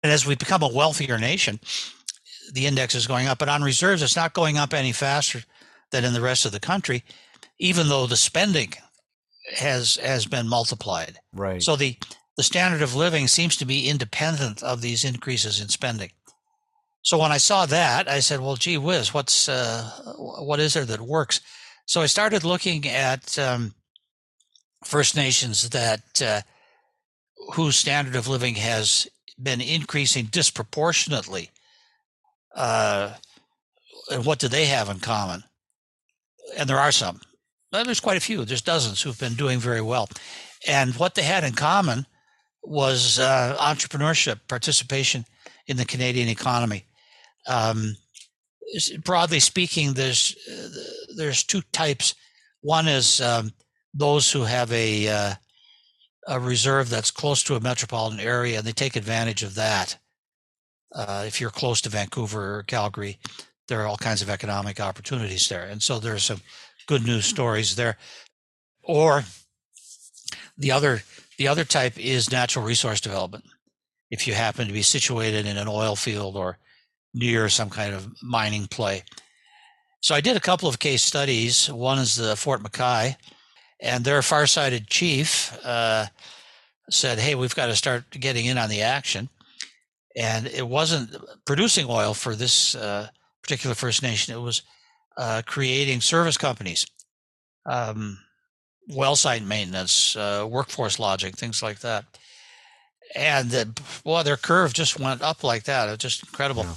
And 0.03 0.13
as 0.13 0.27
we 0.27 0.37
become 0.37 0.63
a 0.63 0.73
wealthier 0.73 1.19
nation, 1.19 1.59
the 2.53 2.67
index 2.67 2.95
is 2.95 3.07
going 3.07 3.27
up. 3.27 3.39
But 3.39 3.49
on 3.49 3.63
reserves, 3.63 4.03
it's 4.03 4.17
not 4.17 4.35
going 4.35 4.59
up 4.59 4.73
any 4.73 4.93
faster 4.93 5.43
than 5.91 6.05
in 6.05 6.13
the 6.13 6.21
rest 6.21 6.45
of 6.45 6.53
the 6.53 6.61
country, 6.61 7.03
even 7.59 7.89
though 7.89 8.07
the 8.07 8.17
spending 8.17 8.75
has 9.57 9.97
has 9.97 10.27
been 10.27 10.49
multiplied. 10.49 11.19
Right. 11.33 11.63
So 11.63 11.75
the 11.75 11.97
the 12.37 12.43
standard 12.43 12.83
of 12.83 12.95
living 12.95 13.29
seems 13.29 13.57
to 13.57 13.65
be 13.65 13.89
independent 13.89 14.63
of 14.63 14.81
these 14.81 15.05
increases 15.05 15.61
in 15.61 15.69
spending. 15.69 16.11
So 17.05 17.19
when 17.19 17.33
I 17.33 17.37
saw 17.37 17.67
that, 17.67 18.09
I 18.09 18.21
said, 18.21 18.41
"Well, 18.41 18.57
gee 18.57 18.79
whiz, 18.79 19.13
what's 19.13 19.49
uh, 19.49 19.91
what 20.17 20.59
is 20.59 20.73
there 20.73 20.87
that 20.87 21.01
works?" 21.01 21.41
So 21.87 22.01
I 22.01 22.07
started 22.07 22.45
looking 22.45 22.89
at 22.89 23.39
um, 23.39 23.75
First 24.85 25.15
Nations 25.15 25.69
that 25.71 26.23
uh, 26.23 26.41
whose 27.53 27.77
standard 27.77 28.17
of 28.17 28.27
living 28.27 28.55
has 28.55 29.07
been 29.41 29.61
increasing 29.61 30.27
disproportionately. 30.27 31.51
Uh, 32.55 33.13
and 34.11 34.25
what 34.25 34.39
do 34.39 34.49
they 34.49 34.67
have 34.67 34.89
in 34.89 34.99
common? 35.01 35.45
And 36.57 36.69
there 36.69 36.79
are 36.79 36.93
some. 36.93 37.21
There's 37.71 38.01
quite 38.01 38.17
a 38.17 38.21
few. 38.21 38.45
There's 38.45 38.63
dozens 38.63 39.03
who've 39.03 39.19
been 39.19 39.35
doing 39.35 39.59
very 39.59 39.81
well. 39.81 40.09
And 40.67 40.95
what 40.95 41.17
they 41.17 41.23
had 41.23 41.45
in 41.45 41.53
common 41.53 42.07
was 42.63 43.19
uh, 43.19 43.57
entrepreneurship, 43.61 44.41
participation 44.49 45.27
in 45.67 45.77
the 45.77 45.85
Canadian 45.85 46.29
economy. 46.29 46.85
Um, 47.47 47.97
broadly 49.05 49.41
speaking, 49.41 49.95
there's 49.95 50.37
uh, 50.51 50.69
there's 51.17 51.45
two 51.45 51.63
types. 51.73 52.15
One 52.61 52.89
is 52.89 53.21
um, 53.21 53.53
those 53.93 54.31
who 54.33 54.43
have 54.43 54.73
a 54.73 55.09
uh, 55.09 55.35
a 56.27 56.41
reserve 56.41 56.89
that's 56.91 57.11
close 57.11 57.43
to 57.45 57.57
a 57.57 57.61
metropolitan 57.61 58.21
area, 58.21 58.59
and 58.59 58.67
they 58.67 58.73
take 58.73 58.97
advantage 58.97 59.43
of 59.43 59.55
that. 59.55 59.99
Uh, 60.95 61.25
if 61.27 61.41
you're 61.41 61.51
close 61.51 61.81
to 61.83 61.89
Vancouver 61.89 62.59
or 62.59 62.63
Calgary, 62.63 63.19
there 63.69 63.83
are 63.83 63.87
all 63.87 63.97
kinds 63.97 64.23
of 64.23 64.31
economic 64.31 64.81
opportunities 64.81 65.49
there, 65.49 65.65
and 65.65 65.83
so 65.83 65.99
there's 65.99 66.23
some 66.23 66.41
good 66.87 67.05
news 67.05 67.27
stories 67.27 67.77
there. 67.77 67.97
Or 68.83 69.25
the 70.57 70.71
other 70.71 71.03
the 71.39 71.49
other 71.49 71.65
type 71.65 71.99
is 71.99 72.31
natural 72.31 72.65
resource 72.65 73.01
development. 73.01 73.45
If 74.11 74.27
you 74.27 74.35
happen 74.35 74.67
to 74.67 74.73
be 74.73 74.83
situated 74.83 75.47
in 75.47 75.57
an 75.57 75.69
oil 75.69 75.97
field 75.97 76.37
or 76.37 76.59
near 77.15 77.49
some 77.49 77.71
kind 77.71 77.95
of 77.95 78.09
mining 78.23 78.67
play. 78.67 79.05
So 80.01 80.15
I 80.15 80.21
did 80.21 80.37
a 80.37 80.41
couple 80.41 80.69
of 80.69 80.79
case 80.79 81.03
studies. 81.03 81.73
One 81.73 81.99
is 81.99 82.17
the 82.17 82.37
Fort 82.37 82.63
McKay, 82.63 83.17
and 83.81 84.05
their 84.05 84.21
far-sighted 84.21 84.89
chief 84.89 85.57
uh, 85.65 86.07
said, 86.91 87.19
"Hey, 87.19 87.35
we've 87.35 87.55
got 87.55 87.67
to 87.67 87.77
start 87.77 88.11
getting 88.11 88.45
in 88.45 88.59
on 88.59 88.69
the 88.69 88.83
action." 88.83 89.31
And 90.17 90.47
it 90.47 90.69
wasn't 90.69 91.17
producing 91.45 91.87
oil 91.89 92.15
for 92.15 92.37
this 92.37 92.75
uh, 92.75 93.09
particular 93.43 93.75
First 93.75 94.03
Nation; 94.03 94.35
it 94.35 94.41
was 94.41 94.63
uh, 95.17 95.43
creating 95.47 96.03
service 96.03 96.37
companies, 96.37 96.87
um, 97.65 98.19
well 98.89 99.17
site 99.17 99.43
maintenance, 99.43 100.17
uh, 100.17 100.47
workforce 100.49 100.99
lodging, 100.99 101.33
things 101.33 101.63
like 101.63 101.79
that. 101.81 102.05
And 103.15 103.51
the, 103.51 103.81
boy, 104.03 104.23
their 104.23 104.37
curve 104.37 104.75
just 104.75 104.99
went 104.99 105.23
up 105.23 105.45
like 105.45 105.65
that. 105.65 105.89
It 105.89 105.93
was 105.93 105.99
just 105.99 106.25
incredible. 106.25 106.65
Yeah. 106.65 106.75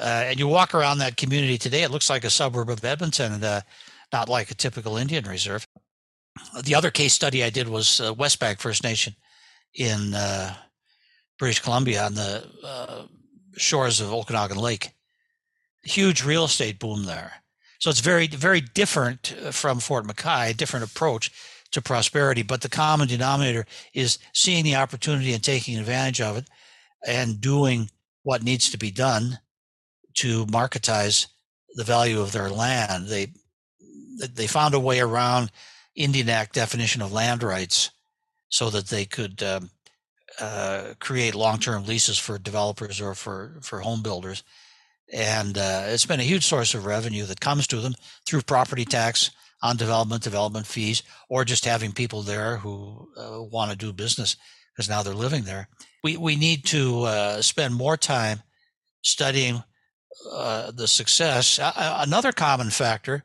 Uh, 0.00 0.24
and 0.26 0.38
you 0.38 0.48
walk 0.48 0.74
around 0.74 0.98
that 0.98 1.18
community 1.18 1.58
today, 1.58 1.82
it 1.82 1.90
looks 1.90 2.08
like 2.08 2.24
a 2.24 2.30
suburb 2.30 2.70
of 2.70 2.82
Edmonton, 2.84 3.44
uh, 3.44 3.60
not 4.12 4.28
like 4.30 4.50
a 4.50 4.54
typical 4.54 4.96
Indian 4.96 5.24
reserve. 5.24 5.66
The 6.62 6.74
other 6.74 6.90
case 6.90 7.12
study 7.12 7.44
I 7.44 7.50
did 7.50 7.68
was 7.68 8.00
uh, 8.00 8.14
Westbank 8.14 8.60
First 8.60 8.82
Nation 8.82 9.14
in 9.74 10.14
uh, 10.14 10.54
British 11.38 11.60
Columbia 11.60 12.04
on 12.06 12.14
the 12.14 12.48
uh, 12.64 13.02
shores 13.56 14.00
of 14.00 14.12
Okanagan 14.12 14.56
Lake. 14.56 14.90
Huge 15.82 16.24
real 16.24 16.44
estate 16.44 16.78
boom 16.78 17.04
there. 17.04 17.32
So 17.78 17.90
it's 17.90 18.00
very, 18.00 18.26
very 18.26 18.60
different 18.60 19.28
from 19.50 19.80
Fort 19.80 20.06
McKay, 20.06 20.56
different 20.56 20.90
approach 20.90 21.30
to 21.72 21.82
prosperity. 21.82 22.42
But 22.42 22.62
the 22.62 22.68
common 22.68 23.08
denominator 23.08 23.66
is 23.92 24.18
seeing 24.34 24.64
the 24.64 24.76
opportunity 24.76 25.32
and 25.32 25.42
taking 25.42 25.78
advantage 25.78 26.20
of 26.20 26.38
it 26.38 26.48
and 27.06 27.40
doing 27.40 27.90
what 28.22 28.42
needs 28.42 28.70
to 28.70 28.78
be 28.78 28.90
done 28.90 29.38
to 30.14 30.46
marketize 30.46 31.26
the 31.74 31.84
value 31.84 32.20
of 32.20 32.32
their 32.32 32.50
land. 32.50 33.08
They 33.08 33.32
they 34.34 34.46
found 34.46 34.74
a 34.74 34.80
way 34.80 35.00
around 35.00 35.50
Indian 35.94 36.28
Act 36.28 36.54
definition 36.54 37.02
of 37.02 37.12
land 37.12 37.42
rights 37.42 37.90
so 38.48 38.70
that 38.70 38.88
they 38.88 39.04
could 39.04 39.42
um, 39.42 39.70
uh, 40.40 40.94
create 40.98 41.34
long-term 41.34 41.86
leases 41.86 42.18
for 42.18 42.38
developers 42.38 43.00
or 43.00 43.14
for 43.14 43.58
for 43.62 43.80
home 43.80 44.02
builders, 44.02 44.42
and 45.12 45.56
uh, 45.56 45.84
it's 45.86 46.06
been 46.06 46.20
a 46.20 46.24
huge 46.24 46.46
source 46.46 46.74
of 46.74 46.86
revenue 46.86 47.24
that 47.24 47.40
comes 47.40 47.66
to 47.68 47.76
them 47.76 47.94
through 48.26 48.42
property 48.42 48.84
tax 48.84 49.30
on 49.62 49.76
development, 49.76 50.22
development 50.22 50.66
fees, 50.66 51.02
or 51.28 51.44
just 51.44 51.64
having 51.64 51.92
people 51.92 52.22
there 52.22 52.56
who 52.56 53.08
uh, 53.16 53.42
want 53.42 53.70
to 53.70 53.76
do 53.76 53.92
business 53.92 54.36
because 54.74 54.88
now 54.88 55.02
they're 55.02 55.14
living 55.14 55.44
there. 55.44 55.68
We 56.02 56.16
we 56.16 56.36
need 56.36 56.64
to 56.66 57.02
uh, 57.02 57.42
spend 57.42 57.74
more 57.74 57.96
time 57.96 58.42
studying 59.02 59.62
uh, 60.30 60.70
the 60.72 60.88
success. 60.88 61.58
Uh, 61.58 61.98
another 62.00 62.32
common 62.32 62.70
factor 62.70 63.24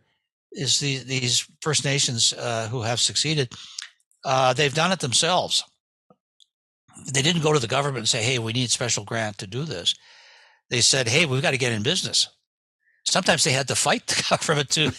is 0.52 0.80
the, 0.80 1.00
these 1.00 1.48
First 1.62 1.84
Nations 1.84 2.34
uh, 2.34 2.68
who 2.70 2.82
have 2.84 3.00
succeeded. 3.00 3.54
Uh, 4.24 4.54
they've 4.54 4.74
done 4.74 4.92
it 4.92 5.00
themselves. 5.00 5.64
They 7.12 7.22
didn't 7.22 7.44
go 7.44 7.54
to 7.54 7.60
the 7.60 7.68
government 7.68 8.00
and 8.00 8.10
say, 8.10 8.24
"Hey, 8.24 8.40
we 8.40 8.54
need 8.54 8.70
special 8.70 9.04
grant 9.04 9.38
to 9.40 9.48
do 9.48 9.64
this." 9.64 9.96
They 10.70 10.82
said, 10.82 11.08
"Hey, 11.08 11.26
we've 11.26 11.42
got 11.42 11.52
to 11.52 11.58
get 11.58 11.74
in 11.74 11.84
business." 11.84 12.30
Sometimes 13.04 13.44
they 13.44 13.52
had 13.52 13.68
to 13.68 13.76
fight 13.76 14.08
the 14.08 14.24
government 14.30 14.70
to 14.72 14.92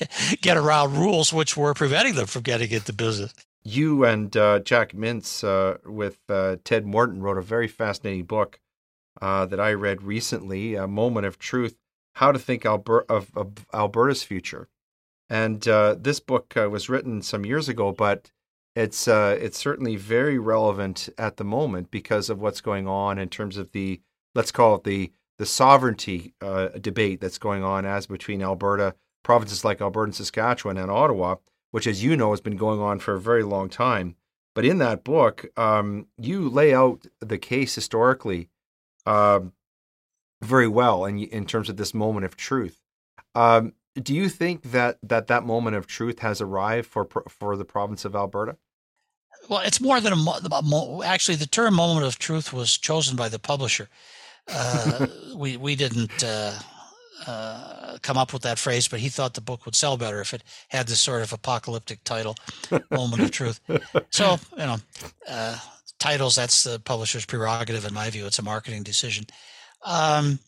get 0.42 0.56
around 0.56 0.98
rules 0.98 1.32
which 1.32 1.56
were 1.56 1.74
preventing 1.74 2.14
them 2.14 2.26
from 2.26 2.42
getting 2.42 2.70
into 2.70 2.92
business. 2.92 3.32
You 3.64 4.04
and 4.04 4.36
uh, 4.36 4.60
Jack 4.60 4.92
Mintz 4.92 5.42
with 5.84 6.18
Ted 6.64 6.86
Morton 6.86 7.22
wrote 7.22 7.38
a 7.38 7.42
very 7.42 7.66
fascinating 7.66 8.24
book 8.24 8.60
uh, 9.20 9.46
that 9.46 9.60
I 9.60 9.72
read 9.72 10.02
recently, 10.02 10.74
A 10.74 10.86
Moment 10.86 11.26
of 11.26 11.38
Truth 11.38 11.76
How 12.14 12.32
to 12.32 12.38
Think 12.38 12.62
Alber- 12.62 13.06
of, 13.08 13.30
of, 13.36 13.66
Alberta's 13.72 14.22
Future. 14.22 14.68
And 15.28 15.66
uh, 15.66 15.96
this 15.98 16.20
book 16.20 16.56
uh, 16.56 16.70
was 16.70 16.88
written 16.88 17.22
some 17.22 17.44
years 17.44 17.68
ago, 17.68 17.92
but 17.92 18.30
it's 18.76 19.08
uh, 19.08 19.36
it's 19.40 19.58
certainly 19.58 19.96
very 19.96 20.38
relevant 20.38 21.08
at 21.18 21.38
the 21.38 21.44
moment 21.44 21.90
because 21.90 22.30
of 22.30 22.40
what's 22.40 22.60
going 22.60 22.86
on 22.86 23.18
in 23.18 23.28
terms 23.28 23.56
of 23.56 23.72
the 23.72 24.00
let's 24.34 24.52
call 24.52 24.76
it 24.76 24.84
the 24.84 25.12
the 25.38 25.46
sovereignty 25.46 26.34
uh, 26.40 26.68
debate 26.80 27.20
that's 27.20 27.38
going 27.38 27.62
on 27.62 27.84
as 27.84 28.06
between 28.06 28.42
Alberta, 28.42 28.94
provinces 29.22 29.64
like 29.64 29.80
Alberta 29.80 30.06
and 30.06 30.14
Saskatchewan 30.14 30.78
and 30.78 30.90
Ottawa, 30.90 31.36
which, 31.70 31.86
as 31.86 32.02
you 32.02 32.16
know, 32.16 32.30
has 32.30 32.40
been 32.40 32.56
going 32.56 32.80
on 32.80 32.98
for 32.98 33.14
a 33.14 33.20
very 33.20 33.42
long 33.42 33.68
time. 33.68 34.16
But 34.54 34.64
in 34.64 34.78
that 34.78 35.04
book, 35.04 35.46
um, 35.58 36.06
you 36.16 36.48
lay 36.48 36.74
out 36.74 37.06
the 37.20 37.36
case 37.36 37.74
historically 37.74 38.48
um, 39.06 39.52
very 40.42 40.68
well 40.68 41.04
in 41.04 41.18
in 41.18 41.46
terms 41.46 41.68
of 41.68 41.76
this 41.76 41.94
moment 41.94 42.24
of 42.24 42.36
truth. 42.36 42.80
Um, 43.34 43.74
do 43.94 44.14
you 44.14 44.28
think 44.28 44.62
that 44.72 44.98
that 45.02 45.26
that 45.28 45.44
moment 45.44 45.76
of 45.76 45.86
truth 45.86 46.20
has 46.20 46.40
arrived 46.40 46.86
for 46.86 47.06
for 47.28 47.56
the 47.56 47.64
province 47.64 48.04
of 48.04 48.14
Alberta? 48.14 48.56
Well, 49.48 49.60
it's 49.60 49.80
more 49.80 50.00
than 50.00 50.12
a 50.12 50.16
mo- 50.16 51.02
actually 51.04 51.36
the 51.36 51.46
term 51.46 51.74
"moment 51.74 52.06
of 52.06 52.18
truth" 52.18 52.52
was 52.52 52.76
chosen 52.76 53.16
by 53.16 53.28
the 53.28 53.38
publisher. 53.38 53.88
Uh, 54.48 55.06
we 55.36 55.56
we 55.56 55.76
didn't 55.76 56.22
uh, 56.22 56.52
uh, 57.26 57.98
come 58.02 58.18
up 58.18 58.32
with 58.32 58.42
that 58.42 58.58
phrase, 58.58 58.88
but 58.88 59.00
he 59.00 59.08
thought 59.08 59.34
the 59.34 59.40
book 59.40 59.64
would 59.64 59.74
sell 59.76 59.96
better 59.96 60.20
if 60.20 60.34
it 60.34 60.42
had 60.68 60.88
this 60.88 61.00
sort 61.00 61.22
of 61.22 61.32
apocalyptic 61.32 62.02
title, 62.04 62.36
"Moment 62.90 63.22
of 63.22 63.30
Truth." 63.30 63.60
So 64.10 64.38
you 64.52 64.66
know, 64.66 64.76
uh, 65.28 65.58
titles 65.98 66.36
that's 66.36 66.64
the 66.64 66.78
publisher's 66.80 67.26
prerogative. 67.26 67.84
In 67.84 67.94
my 67.94 68.10
view, 68.10 68.26
it's 68.26 68.38
a 68.38 68.44
marketing 68.44 68.82
decision. 68.82 69.24
Um, 69.84 70.38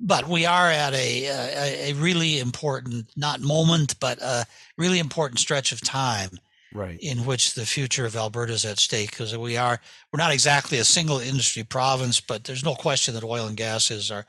but 0.00 0.28
we 0.28 0.46
are 0.46 0.70
at 0.70 0.94
a, 0.94 1.26
a, 1.26 1.90
a 1.90 1.92
really 1.94 2.38
important 2.38 3.08
not 3.16 3.40
moment, 3.40 3.98
but 4.00 4.20
a 4.22 4.46
really 4.76 4.98
important 4.98 5.40
stretch 5.40 5.72
of 5.72 5.80
time 5.80 6.38
right 6.72 6.98
in 7.00 7.24
which 7.24 7.54
the 7.54 7.66
future 7.66 8.06
of 8.06 8.16
Alberta 8.16 8.52
is 8.52 8.64
at 8.64 8.78
stake 8.78 9.10
because 9.10 9.36
we 9.36 9.56
are 9.56 9.80
we're 10.12 10.18
not 10.18 10.32
exactly 10.32 10.78
a 10.78 10.84
single 10.84 11.18
industry 11.18 11.62
province, 11.62 12.20
but 12.20 12.44
there's 12.44 12.64
no 12.64 12.74
question 12.74 13.14
that 13.14 13.24
oil 13.24 13.46
and 13.46 13.56
gas 13.56 13.90
is 13.90 14.10
our 14.10 14.26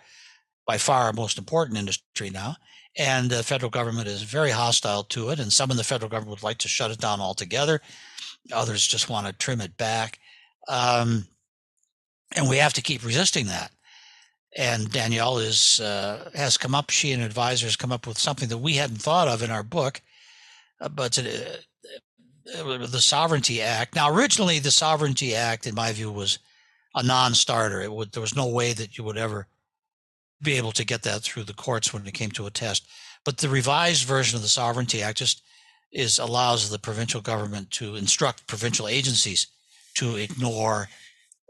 by 0.65 0.77
far 0.77 1.03
our 1.03 1.13
most 1.13 1.37
important 1.37 1.77
industry 1.77 2.29
now, 2.29 2.55
and 2.97 3.29
the 3.29 3.43
federal 3.43 3.71
government 3.71 4.07
is 4.07 4.21
very 4.21 4.51
hostile 4.51 5.03
to 5.03 5.29
it, 5.29 5.39
and 5.39 5.51
some 5.51 5.71
in 5.71 5.77
the 5.77 5.83
federal 5.83 6.09
government 6.09 6.31
would 6.37 6.43
like 6.43 6.59
to 6.59 6.67
shut 6.67 6.91
it 6.91 6.99
down 6.99 7.19
altogether. 7.19 7.81
Others 8.51 8.87
just 8.87 9.09
want 9.09 9.27
to 9.27 9.33
trim 9.33 9.61
it 9.61 9.77
back, 9.77 10.19
um, 10.69 11.25
and 12.35 12.47
we 12.47 12.57
have 12.57 12.73
to 12.73 12.81
keep 12.81 13.03
resisting 13.03 13.47
that. 13.47 13.71
And 14.55 14.91
Danielle 14.91 15.39
is 15.39 15.79
uh, 15.79 16.31
has 16.33 16.57
come 16.57 16.73
up. 16.73 16.89
She 16.89 17.11
and 17.11 17.21
advisors 17.21 17.75
come 17.75 17.91
up 17.91 18.07
with 18.07 18.17
something 18.17 18.49
that 18.49 18.57
we 18.57 18.75
hadn't 18.75 19.01
thought 19.01 19.27
of 19.27 19.43
in 19.43 19.51
our 19.51 19.63
book, 19.63 20.01
uh, 20.81 20.89
but 20.89 21.17
uh, 21.19 21.25
the 22.55 23.01
Sovereignty 23.01 23.61
Act. 23.61 23.95
Now, 23.95 24.11
originally, 24.11 24.57
the 24.57 24.71
Sovereignty 24.71 25.35
Act, 25.35 25.67
in 25.67 25.75
my 25.75 25.91
view, 25.91 26.11
was 26.11 26.39
a 26.95 27.03
non-starter. 27.03 27.81
It 27.81 27.91
would 27.91 28.11
there 28.11 28.21
was 28.21 28.35
no 28.35 28.47
way 28.47 28.73
that 28.73 28.97
you 28.97 29.03
would 29.03 29.17
ever 29.17 29.47
be 30.41 30.53
able 30.53 30.71
to 30.71 30.85
get 30.85 31.03
that 31.03 31.21
through 31.21 31.43
the 31.43 31.53
courts 31.53 31.93
when 31.93 32.07
it 32.07 32.13
came 32.13 32.31
to 32.31 32.47
a 32.47 32.51
test. 32.51 32.87
But 33.25 33.37
the 33.37 33.49
revised 33.49 34.07
version 34.07 34.35
of 34.35 34.41
the 34.41 34.47
Sovereignty 34.47 35.03
Act 35.03 35.19
just 35.19 35.43
is 35.91 36.17
allows 36.17 36.69
the 36.69 36.79
provincial 36.79 37.21
government 37.21 37.69
to 37.71 37.95
instruct 37.95 38.47
provincial 38.47 38.87
agencies 38.87 39.47
to 39.99 40.15
ignore 40.15 40.87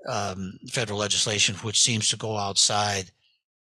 um, 0.07 0.59
federal 0.69 0.99
legislation 0.99 1.55
which 1.55 1.81
seems 1.81 2.09
to 2.09 2.17
go 2.17 2.37
outside 2.37 3.11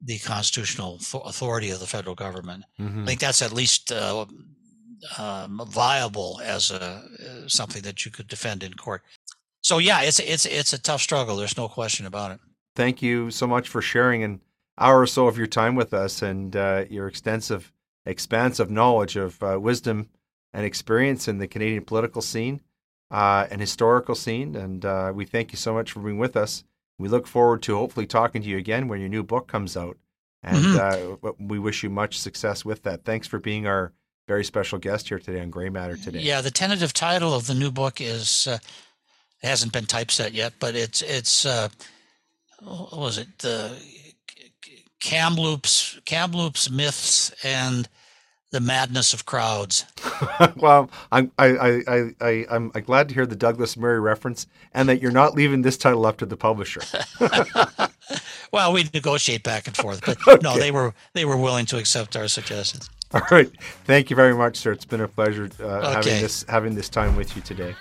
the 0.02 0.18
constitutional 0.18 1.00
authority 1.24 1.70
of 1.70 1.80
the 1.80 1.86
federal 1.86 2.14
government. 2.14 2.64
Mm-hmm. 2.78 3.02
I 3.02 3.06
think 3.06 3.20
that's 3.20 3.42
at 3.42 3.52
least 3.52 3.92
uh, 3.92 4.26
um, 5.18 5.60
viable 5.68 6.40
as 6.44 6.70
a 6.70 6.82
uh, 6.82 7.48
something 7.48 7.82
that 7.82 8.04
you 8.04 8.10
could 8.10 8.28
defend 8.28 8.62
in 8.62 8.74
court. 8.74 9.02
So 9.62 9.78
yeah, 9.78 10.02
it's 10.02 10.18
it's 10.20 10.46
it's 10.46 10.72
a 10.72 10.80
tough 10.80 11.00
struggle. 11.00 11.36
There's 11.36 11.56
no 11.56 11.68
question 11.68 12.06
about 12.06 12.32
it. 12.32 12.40
Thank 12.74 13.00
you 13.00 13.30
so 13.30 13.46
much 13.46 13.68
for 13.68 13.80
sharing 13.80 14.22
an 14.22 14.40
hour 14.78 15.00
or 15.00 15.06
so 15.06 15.26
of 15.26 15.38
your 15.38 15.46
time 15.46 15.74
with 15.74 15.94
us 15.94 16.22
and 16.22 16.54
uh, 16.54 16.84
your 16.90 17.08
extensive, 17.08 17.72
expansive 18.04 18.70
knowledge 18.70 19.16
of 19.16 19.42
uh, 19.42 19.58
wisdom 19.58 20.10
and 20.52 20.66
experience 20.66 21.26
in 21.26 21.38
the 21.38 21.48
Canadian 21.48 21.84
political 21.84 22.20
scene 22.20 22.60
uh, 23.10 23.46
and 23.50 23.60
historical 23.60 24.14
scene. 24.14 24.56
And 24.56 24.84
uh, 24.84 25.12
we 25.14 25.24
thank 25.24 25.52
you 25.52 25.58
so 25.58 25.72
much 25.74 25.92
for 25.92 26.00
being 26.00 26.18
with 26.18 26.36
us. 26.36 26.64
We 26.98 27.08
look 27.08 27.26
forward 27.26 27.62
to 27.62 27.76
hopefully 27.76 28.06
talking 28.06 28.42
to 28.42 28.48
you 28.48 28.56
again 28.56 28.88
when 28.88 29.00
your 29.00 29.08
new 29.08 29.22
book 29.22 29.48
comes 29.48 29.76
out. 29.76 29.98
And 30.42 30.64
mm-hmm. 30.64 31.26
Uh, 31.26 31.32
we 31.38 31.58
wish 31.58 31.82
you 31.82 31.90
much 31.90 32.18
success 32.18 32.64
with 32.64 32.82
that. 32.84 33.04
Thanks 33.04 33.26
for 33.26 33.38
being 33.38 33.66
our 33.66 33.92
very 34.28 34.44
special 34.44 34.78
guest 34.78 35.08
here 35.08 35.18
today 35.18 35.40
on 35.40 35.50
Grey 35.50 35.68
Matter 35.68 35.96
today. 35.96 36.20
Yeah, 36.20 36.40
the 36.40 36.50
tentative 36.50 36.92
title 36.92 37.34
of 37.34 37.46
the 37.46 37.54
new 37.54 37.70
book 37.70 38.00
is 38.00 38.46
uh, 38.46 38.58
hasn't 39.42 39.72
been 39.72 39.86
typeset 39.86 40.32
yet, 40.32 40.54
but 40.58 40.74
it's 40.74 41.02
it's 41.02 41.46
uh, 41.46 41.68
what 42.62 42.98
was 42.98 43.18
it 43.18 43.38
the 43.38 43.76
Kamloops 45.00 46.00
Kamloops 46.04 46.70
myths 46.70 47.32
and 47.44 47.88
the 48.56 48.60
madness 48.62 49.12
of 49.12 49.26
crowds. 49.26 49.84
well, 50.56 50.90
I'm 51.12 51.30
I, 51.38 51.46
I, 51.46 51.82
I, 51.86 52.14
I, 52.22 52.46
I'm 52.48 52.70
glad 52.70 53.10
to 53.10 53.14
hear 53.14 53.26
the 53.26 53.36
Douglas 53.36 53.76
Murray 53.76 54.00
reference 54.00 54.46
and 54.72 54.88
that 54.88 55.02
you're 55.02 55.12
not 55.12 55.34
leaving 55.34 55.60
this 55.60 55.76
title 55.76 56.06
up 56.06 56.16
to 56.18 56.26
the 56.26 56.38
publisher. 56.38 56.80
well, 58.52 58.72
we 58.72 58.88
negotiate 58.94 59.42
back 59.42 59.66
and 59.66 59.76
forth, 59.76 60.00
but 60.06 60.16
okay. 60.26 60.40
no, 60.42 60.58
they 60.58 60.70
were 60.70 60.94
they 61.12 61.26
were 61.26 61.36
willing 61.36 61.66
to 61.66 61.76
accept 61.76 62.16
our 62.16 62.28
suggestions. 62.28 62.88
All 63.12 63.20
right. 63.30 63.50
Thank 63.84 64.08
you 64.08 64.16
very 64.16 64.34
much, 64.34 64.56
sir. 64.56 64.72
It's 64.72 64.86
been 64.86 65.02
a 65.02 65.08
pleasure 65.08 65.50
uh, 65.60 65.64
okay. 65.64 65.92
having 65.92 66.22
this 66.22 66.44
having 66.48 66.74
this 66.74 66.88
time 66.88 67.14
with 67.14 67.36
you 67.36 67.42
today. 67.42 67.76